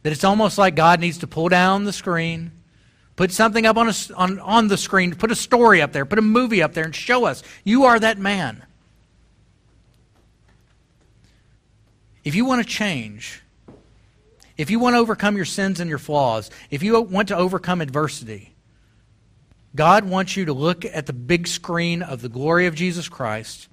that 0.04 0.14
it's 0.14 0.24
almost 0.24 0.58
like 0.58 0.76
God 0.76 1.00
needs 1.00 1.18
to 1.20 1.28
pull 1.28 1.50
down 1.50 1.86
the 1.86 1.94
screen, 1.94 2.52
put 3.16 3.32
something 3.32 3.66
up 3.66 3.78
on, 3.78 3.90
a, 3.90 3.94
on, 4.16 4.40
on 4.40 4.68
the 4.68 4.78
screen, 4.78 5.16
put 5.16 5.32
a 5.32 5.36
story 5.36 5.82
up 5.82 5.92
there, 5.92 6.06
put 6.06 6.20
a 6.20 6.22
movie 6.22 6.62
up 6.62 6.74
there, 6.74 6.86
and 6.86 6.96
show 6.96 7.26
us, 7.26 7.42
You 7.64 7.86
are 7.86 8.00
that 8.00 8.20
man. 8.20 8.64
If 12.30 12.36
you 12.36 12.46
want 12.46 12.62
to 12.62 12.70
change, 12.72 13.42
if 14.56 14.70
you 14.70 14.78
want 14.78 14.94
to 14.94 15.00
overcome 15.00 15.36
your 15.36 15.46
sins 15.46 15.80
and 15.80 15.90
your 15.90 15.98
flaws, 15.98 16.52
if 16.70 16.84
you 16.84 17.02
want 17.02 17.30
to 17.30 17.36
overcome 17.36 17.82
adversity, 17.82 18.54
God 19.74 20.04
wants 20.04 20.38
you 20.38 20.46
to 20.46 20.54
look 20.54 20.86
at 20.86 21.08
the 21.08 21.14
big 21.14 21.48
screen 21.48 22.04
of 22.04 22.22
the 22.22 22.30
glory 22.30 22.68
of 22.68 22.76
Jesus 22.76 23.10
Christ 23.10 23.68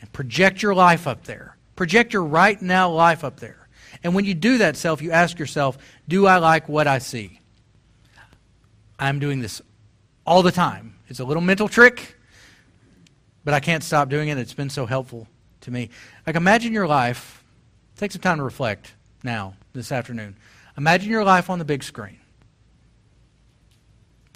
and 0.00 0.10
project 0.14 0.62
your 0.62 0.74
life 0.74 1.06
up 1.06 1.24
there. 1.24 1.58
Project 1.76 2.14
your 2.14 2.24
right 2.24 2.58
now 2.62 2.88
life 2.88 3.22
up 3.22 3.38
there. 3.38 3.68
And 4.02 4.14
when 4.14 4.24
you 4.24 4.32
do 4.32 4.56
that 4.56 4.78
self, 4.78 5.02
you 5.02 5.10
ask 5.10 5.38
yourself, 5.38 5.76
do 6.08 6.26
I 6.26 6.38
like 6.38 6.70
what 6.70 6.86
I 6.86 7.00
see? 7.00 7.38
I'm 8.98 9.18
doing 9.18 9.40
this 9.40 9.60
all 10.26 10.42
the 10.42 10.52
time. 10.52 10.94
It's 11.08 11.20
a 11.20 11.24
little 11.24 11.42
mental 11.42 11.68
trick, 11.68 12.16
but 13.44 13.52
I 13.52 13.60
can't 13.60 13.84
stop 13.84 14.08
doing 14.08 14.30
it. 14.30 14.38
It's 14.38 14.54
been 14.54 14.70
so 14.70 14.86
helpful 14.86 15.28
to 15.60 15.70
me. 15.70 15.90
Like 16.26 16.34
imagine 16.34 16.72
your 16.72 16.86
life 16.86 17.37
Take 17.98 18.12
some 18.12 18.22
time 18.22 18.38
to 18.38 18.44
reflect 18.44 18.94
now, 19.24 19.54
this 19.72 19.90
afternoon. 19.90 20.36
Imagine 20.76 21.10
your 21.10 21.24
life 21.24 21.50
on 21.50 21.58
the 21.58 21.64
big 21.64 21.82
screen. 21.82 22.20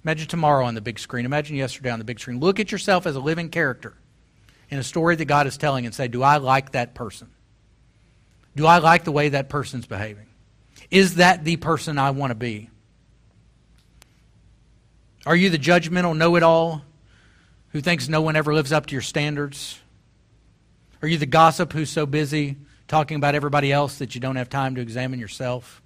Imagine 0.05 0.27
tomorrow 0.27 0.67
on 0.67 0.75
the 0.75 0.81
big 0.81 0.99
screen. 0.99 1.25
Imagine 1.25 1.55
yesterday 1.55 1.91
on 1.91 2.01
the 2.01 2.05
big 2.05 2.19
screen. 2.19 2.41
Look 2.41 2.59
at 2.59 2.73
yourself 2.73 3.07
as 3.07 3.15
a 3.15 3.21
living 3.21 3.49
character 3.49 3.95
in 4.69 4.81
a 4.81 4.83
story 4.83 5.15
that 5.15 5.27
God 5.27 5.47
is 5.47 5.57
telling 5.57 5.87
and 5.87 5.95
say, 5.95 6.09
Do 6.09 6.25
I 6.25 6.39
like 6.39 6.73
that 6.73 6.95
person? 6.95 7.31
Do 8.57 8.67
I 8.67 8.79
like 8.79 9.05
the 9.05 9.13
way 9.13 9.29
that 9.29 9.49
person's 9.49 9.87
behaving? 9.87 10.27
Is 10.91 11.15
that 11.15 11.45
the 11.45 11.57
person 11.57 12.01
I 12.01 12.11
want 12.11 12.33
to 12.33 12.35
be? 12.35 12.69
Are 15.25 15.37
you 15.37 15.51
the 15.51 15.59
judgmental 15.59 16.17
know 16.17 16.35
it 16.35 16.43
all 16.43 16.83
who 17.69 17.81
thinks 17.81 18.09
no 18.09 18.21
one 18.21 18.35
ever 18.35 18.53
lives 18.53 18.73
up 18.73 18.87
to 18.87 18.93
your 18.93 19.03
standards? 19.03 19.79
Are 21.01 21.07
you 21.07 21.17
the 21.17 21.27
gossip 21.27 21.73
who's 21.73 21.91
so 21.91 22.07
busy 22.07 22.57
talking 22.89 23.17
about 23.17 23.35
everybody 23.35 23.73
else 23.73 23.99
that 23.99 24.15
you 24.15 24.21
don't 24.21 24.37
have 24.37 24.49
time 24.49 24.75
to 24.75 24.81
examine 24.81 25.19
yourself? 25.19 25.83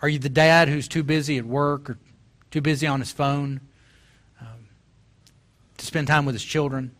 Are 0.00 0.08
you 0.08 0.18
the 0.18 0.28
dad 0.28 0.68
who's 0.68 0.88
too 0.88 1.02
busy 1.02 1.38
at 1.38 1.44
work 1.44 1.90
or 1.90 1.98
too 2.50 2.60
busy 2.60 2.86
on 2.86 3.00
his 3.00 3.12
phone 3.12 3.60
um, 4.40 4.68
to 5.78 5.86
spend 5.86 6.08
time 6.08 6.24
with 6.24 6.34
his 6.34 6.44
children? 6.44 6.94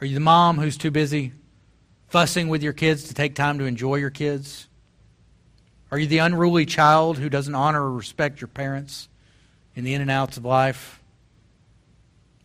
Are 0.00 0.06
you 0.06 0.14
the 0.14 0.20
mom 0.20 0.58
who's 0.58 0.76
too 0.76 0.90
busy 0.90 1.32
fussing 2.08 2.48
with 2.48 2.62
your 2.62 2.72
kids 2.72 3.04
to 3.04 3.14
take 3.14 3.34
time 3.34 3.58
to 3.58 3.64
enjoy 3.64 3.96
your 3.96 4.10
kids? 4.10 4.66
Are 5.90 5.98
you 5.98 6.06
the 6.06 6.18
unruly 6.18 6.66
child 6.66 7.18
who 7.18 7.28
doesn't 7.28 7.54
honor 7.54 7.82
or 7.82 7.92
respect 7.92 8.40
your 8.40 8.48
parents 8.48 9.08
in 9.74 9.84
the 9.84 9.94
in 9.94 10.02
and 10.02 10.10
outs 10.10 10.36
of 10.36 10.44
life? 10.44 11.00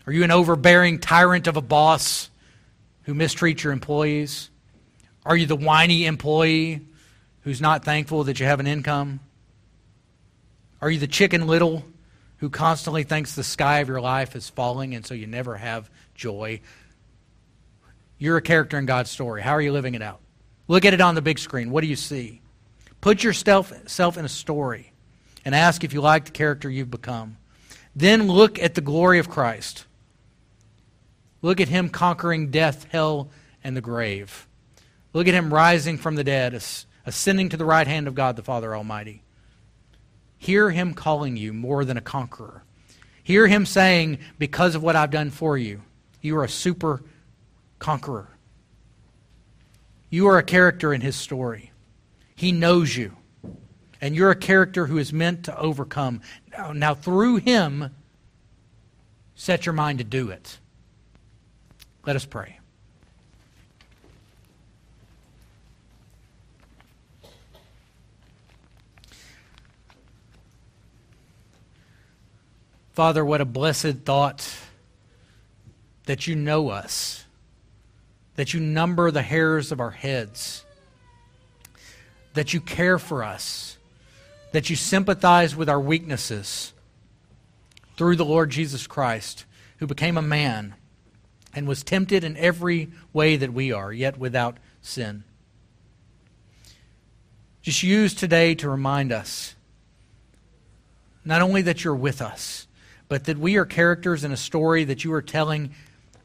Are 0.05 0.13
you 0.13 0.24
an 0.24 0.32
overbearing 0.32 0.99
tyrant 0.99 1.47
of 1.47 1.57
a 1.57 1.61
boss 1.61 2.30
who 3.04 3.14
mistreat 3.14 3.64
your 3.64 3.74
employees? 3.74 4.49
Are 5.26 5.38
you 5.38 5.45
the 5.45 5.56
whiny 5.56 6.06
employee 6.06 6.82
who's 7.41 7.62
not 7.62 7.86
thankful 7.86 8.26
that 8.26 8.39
you 8.39 8.45
have 8.45 8.60
an 8.60 8.68
income? 8.68 9.20
Are 10.82 10.89
you 10.89 10.99
the 10.99 11.08
chicken 11.08 11.47
little 11.47 11.86
who 12.38 12.49
constantly 12.49 13.04
thinks 13.04 13.36
the 13.36 13.43
sky 13.43 13.80
of 13.80 13.88
your 13.88 14.01
life 14.01 14.36
is 14.36 14.49
falling 14.49 14.95
and 14.95 15.06
so 15.06 15.14
you 15.14 15.28
never 15.28 15.56
have 15.56 15.89
joy? 16.14 16.60
You're 18.18 18.38
a 18.38 18.41
character 18.41 18.78
in 18.78 18.86
God's 18.86 19.10
story. 19.10 19.41
How 19.41 19.51
are 19.51 19.62
you 19.62 19.72
living 19.72 19.95
it 19.95 20.01
out? 20.01 20.20
Look 20.68 20.86
at 20.86 20.93
it 20.93 21.01
on 21.01 21.16
the 21.16 21.22
big 21.22 21.39
screen. 21.39 21.72
What 21.72 21.82
do 21.82 21.88
you 21.88 21.95
see? 21.95 22.41
Put 23.01 23.24
yourself 23.24 23.74
self 23.88 24.18
in 24.18 24.26
a 24.26 24.30
story 24.30 24.93
and 25.45 25.54
ask 25.54 25.84
if 25.84 25.93
you 25.93 26.01
like 26.01 26.26
the 26.26 26.32
character 26.32 26.70
you've 26.70 26.91
become. 26.91 27.38
Then 27.95 28.28
look 28.28 28.60
at 28.60 28.76
the 28.76 28.82
glory 28.82 29.20
of 29.20 29.30
Christ. 29.30 29.86
Look 31.43 31.59
at 31.59 31.67
him 31.67 31.89
conquering 31.89 32.49
death, 32.49 32.87
hell, 32.89 33.29
and 33.63 33.77
the 33.77 33.81
grave. 33.81 34.47
Look 35.11 35.27
at 35.27 35.33
him 35.33 35.53
rising 35.53 35.97
from 35.97 36.15
the 36.15 36.23
dead, 36.23 36.59
ascending 37.05 37.49
to 37.49 37.57
the 37.57 37.65
right 37.65 37.85
hand 37.85 38.07
of 38.07 38.15
God 38.15 38.37
the 38.37 38.41
Father 38.41 38.73
Almighty. 38.73 39.23
Hear 40.37 40.71
him 40.71 40.93
calling 40.93 41.35
you 41.35 41.53
more 41.53 41.83
than 41.83 41.97
a 41.97 42.01
conqueror. 42.01 42.63
Hear 43.23 43.45
him 43.47 43.65
saying, 43.65 44.19
Because 44.39 44.73
of 44.73 44.83
what 44.83 44.95
I've 44.95 45.11
done 45.11 45.29
for 45.29 45.57
you, 45.57 45.81
you 46.21 46.37
are 46.37 46.45
a 46.45 46.49
super 46.49 47.03
conqueror. 47.77 48.29
You 50.09 50.27
are 50.27 50.37
a 50.37 50.43
character 50.43 50.93
in 50.93 51.01
his 51.01 51.17
story. 51.17 51.71
He 52.35 52.53
knows 52.53 52.95
you. 52.95 53.17
And 53.99 54.15
you're 54.15 54.31
a 54.31 54.35
character 54.35 54.85
who 54.85 54.97
is 54.97 55.11
meant 55.11 55.43
to 55.45 55.57
overcome. 55.57 56.21
Now, 56.51 56.71
now 56.71 56.93
through 56.93 57.37
him, 57.37 57.93
set 59.35 59.65
your 59.65 59.73
mind 59.73 59.97
to 59.97 60.03
do 60.05 60.29
it. 60.29 60.59
Let 62.06 62.16
us 62.16 62.26
pray. 62.26 62.60
Father, 72.93 73.26
what 73.26 73.41
a 73.41 73.45
blessed 73.45 74.01
thought 74.06 74.56
that 76.06 76.28
you 76.28 76.36
know 76.36 76.70
us, 76.70 77.26
that 78.36 78.54
you 78.54 78.60
number 78.60 79.10
the 79.10 79.22
hairs 79.22 79.72
of 79.72 79.80
our 79.80 79.91
heads, 79.91 80.64
that 82.34 82.54
you 82.54 82.62
care 82.62 82.99
for 82.99 83.24
us, 83.24 83.78
that 84.51 84.70
you 84.70 84.76
sympathize 84.76 85.56
with 85.56 85.70
our 85.70 85.80
weaknesses 85.80 86.74
through 87.95 88.16
the 88.16 88.26
Lord 88.26 88.51
Jesus 88.51 88.86
Christ, 88.86 89.45
who 89.78 89.88
became 89.88 90.18
a 90.18 90.22
man 90.22 90.76
and 91.56 91.68
was 91.68 91.84
tempted 91.84 92.24
in 92.24 92.38
every 92.38 92.89
way 93.12 93.36
that 93.36 93.54
we 93.54 93.72
are, 93.72 93.91
yet 93.91 94.18
without 94.18 94.58
sin. 94.82 95.24
Just 97.62 97.84
use 97.84 98.14
today 98.14 98.56
to 98.56 98.70
remind 98.70 99.12
us 99.12 99.56
not 101.26 101.41
only 101.41 101.62
that 101.62 101.84
you're 101.84 101.95
with 101.95 102.22
us, 102.22 102.68
but 103.08 103.26
that 103.26 103.38
we 103.38 103.58
are 103.58 103.66
characters 103.66 104.24
in 104.24 104.32
a 104.32 104.38
story 104.38 104.84
that 104.84 105.04
you 105.04 105.14
are 105.14 105.22
telling 105.22 105.74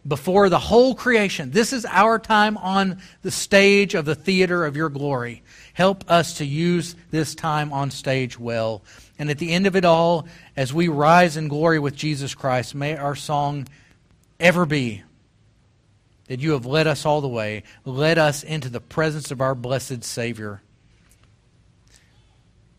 before 0.07 0.49
the 0.49 0.59
whole 0.59 0.95
creation. 0.95 1.51
This 1.51 1.73
is 1.73 1.85
our 1.85 2.19
time 2.19 2.57
on 2.57 2.99
the 3.23 3.31
stage 3.31 3.95
of 3.95 4.05
the 4.05 4.15
theater 4.15 4.65
of 4.65 4.77
your 4.77 4.89
glory. 4.89 5.43
Help 5.75 6.11
us 6.11 6.39
to 6.39 6.45
use 6.45 6.97
this 7.11 7.35
time 7.35 7.73
on 7.73 7.91
stage 7.91 8.39
well. 8.39 8.83
And 9.19 9.31
at 9.31 9.39
the 9.39 9.53
end 9.53 9.67
of 9.67 9.77
it 9.77 9.85
all, 9.85 10.27
as 10.57 10.73
we 10.73 10.89
rise 10.89 11.37
in 11.37 11.49
glory 11.49 11.79
with 11.79 11.95
Jesus 11.95 12.35
Christ, 12.35 12.75
may 12.75 12.97
our 12.97 13.15
song 13.15 13.69
ever 14.41 14.65
be 14.65 15.03
that 16.29 16.41
you 16.41 16.53
have 16.53 16.67
led 16.67 16.87
us 16.87 17.05
all 17.05 17.21
the 17.21 17.29
way, 17.29 17.65
led 17.85 18.19
us 18.19 18.43
into 18.43 18.69
the 18.69 18.81
presence 18.81 19.31
of 19.31 19.41
our 19.41 19.55
blessed 19.55 20.05
Savior. 20.05 20.63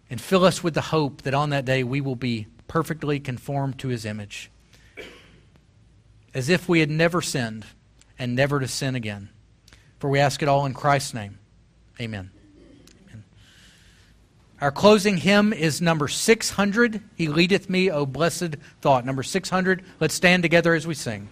And 0.09 0.21
fill 0.21 0.45
us 0.45 0.63
with 0.63 0.73
the 0.73 0.81
hope 0.81 1.23
that 1.23 1.33
on 1.33 1.49
that 1.49 1.65
day 1.65 1.83
we 1.83 2.01
will 2.01 2.15
be 2.15 2.47
perfectly 2.67 3.19
conformed 3.19 3.77
to 3.79 3.89
his 3.89 4.05
image, 4.05 4.49
as 6.33 6.49
if 6.49 6.69
we 6.69 6.79
had 6.79 6.89
never 6.89 7.21
sinned 7.21 7.65
and 8.17 8.35
never 8.35 8.59
to 8.59 8.67
sin 8.67 8.95
again. 8.95 9.29
For 9.99 10.09
we 10.09 10.19
ask 10.19 10.41
it 10.41 10.47
all 10.47 10.65
in 10.65 10.73
Christ's 10.73 11.13
name. 11.13 11.39
Amen. 11.99 12.31
Amen. 13.07 13.23
Our 14.61 14.71
closing 14.71 15.17
hymn 15.17 15.51
is 15.53 15.81
number 15.81 16.07
600. 16.07 17.01
He 17.15 17.27
leadeth 17.27 17.69
me, 17.69 17.91
O 17.91 18.05
blessed 18.05 18.55
thought. 18.81 19.05
Number 19.05 19.23
600. 19.23 19.83
Let's 19.99 20.13
stand 20.13 20.43
together 20.43 20.73
as 20.73 20.87
we 20.87 20.93
sing. 20.93 21.27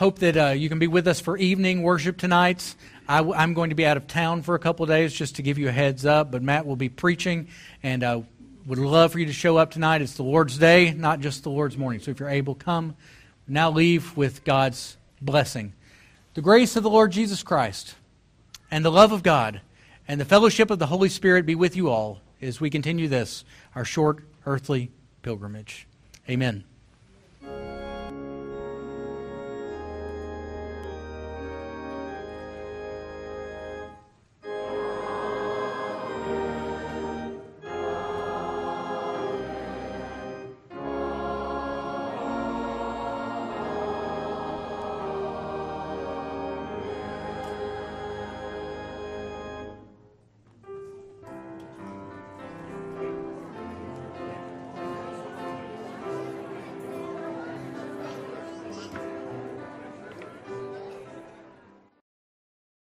Hope 0.00 0.20
that 0.20 0.34
uh, 0.34 0.46
you 0.46 0.70
can 0.70 0.78
be 0.78 0.86
with 0.86 1.06
us 1.06 1.20
for 1.20 1.36
evening 1.36 1.82
worship 1.82 2.16
tonight. 2.16 2.74
I, 3.06 3.18
am 3.18 3.52
going 3.52 3.68
to 3.68 3.76
be 3.76 3.84
out 3.84 3.98
of 3.98 4.06
town 4.06 4.40
for 4.40 4.54
a 4.54 4.58
couple 4.58 4.86
days 4.86 5.12
just 5.12 5.36
to 5.36 5.42
give 5.42 5.58
you 5.58 5.68
a 5.68 5.72
heads 5.72 6.06
up, 6.06 6.30
but 6.30 6.42
Matt 6.42 6.64
will 6.64 6.74
be 6.74 6.88
preaching, 6.88 7.48
and 7.82 8.02
uh, 8.02 8.22
would 8.64 8.78
love 8.78 9.12
for 9.12 9.18
you 9.18 9.26
to 9.26 9.32
show 9.34 9.58
up 9.58 9.72
tonight. 9.72 10.00
It's 10.00 10.14
the 10.14 10.22
Lord's 10.22 10.56
Day, 10.56 10.94
not 10.94 11.20
just 11.20 11.42
the 11.42 11.50
Lord's 11.50 11.76
morning. 11.76 12.00
So 12.00 12.12
if 12.12 12.18
you're 12.18 12.30
able, 12.30 12.54
come. 12.54 12.96
Now 13.46 13.70
leave 13.70 14.16
with 14.16 14.42
God's 14.42 14.96
blessing. 15.20 15.74
The 16.32 16.40
grace 16.40 16.76
of 16.76 16.82
the 16.82 16.88
Lord 16.88 17.12
Jesus 17.12 17.42
Christ 17.42 17.94
and 18.70 18.82
the 18.82 18.90
love 18.90 19.12
of 19.12 19.22
God 19.22 19.60
and 20.08 20.18
the 20.18 20.24
fellowship 20.24 20.70
of 20.70 20.78
the 20.78 20.86
Holy 20.86 21.10
Spirit 21.10 21.44
be 21.44 21.54
with 21.54 21.76
you 21.76 21.90
all 21.90 22.22
as 22.40 22.58
we 22.58 22.70
continue 22.70 23.06
this, 23.06 23.44
our 23.74 23.84
short 23.84 24.24
earthly 24.46 24.92
pilgrimage. 25.20 25.86
Amen. 26.26 26.64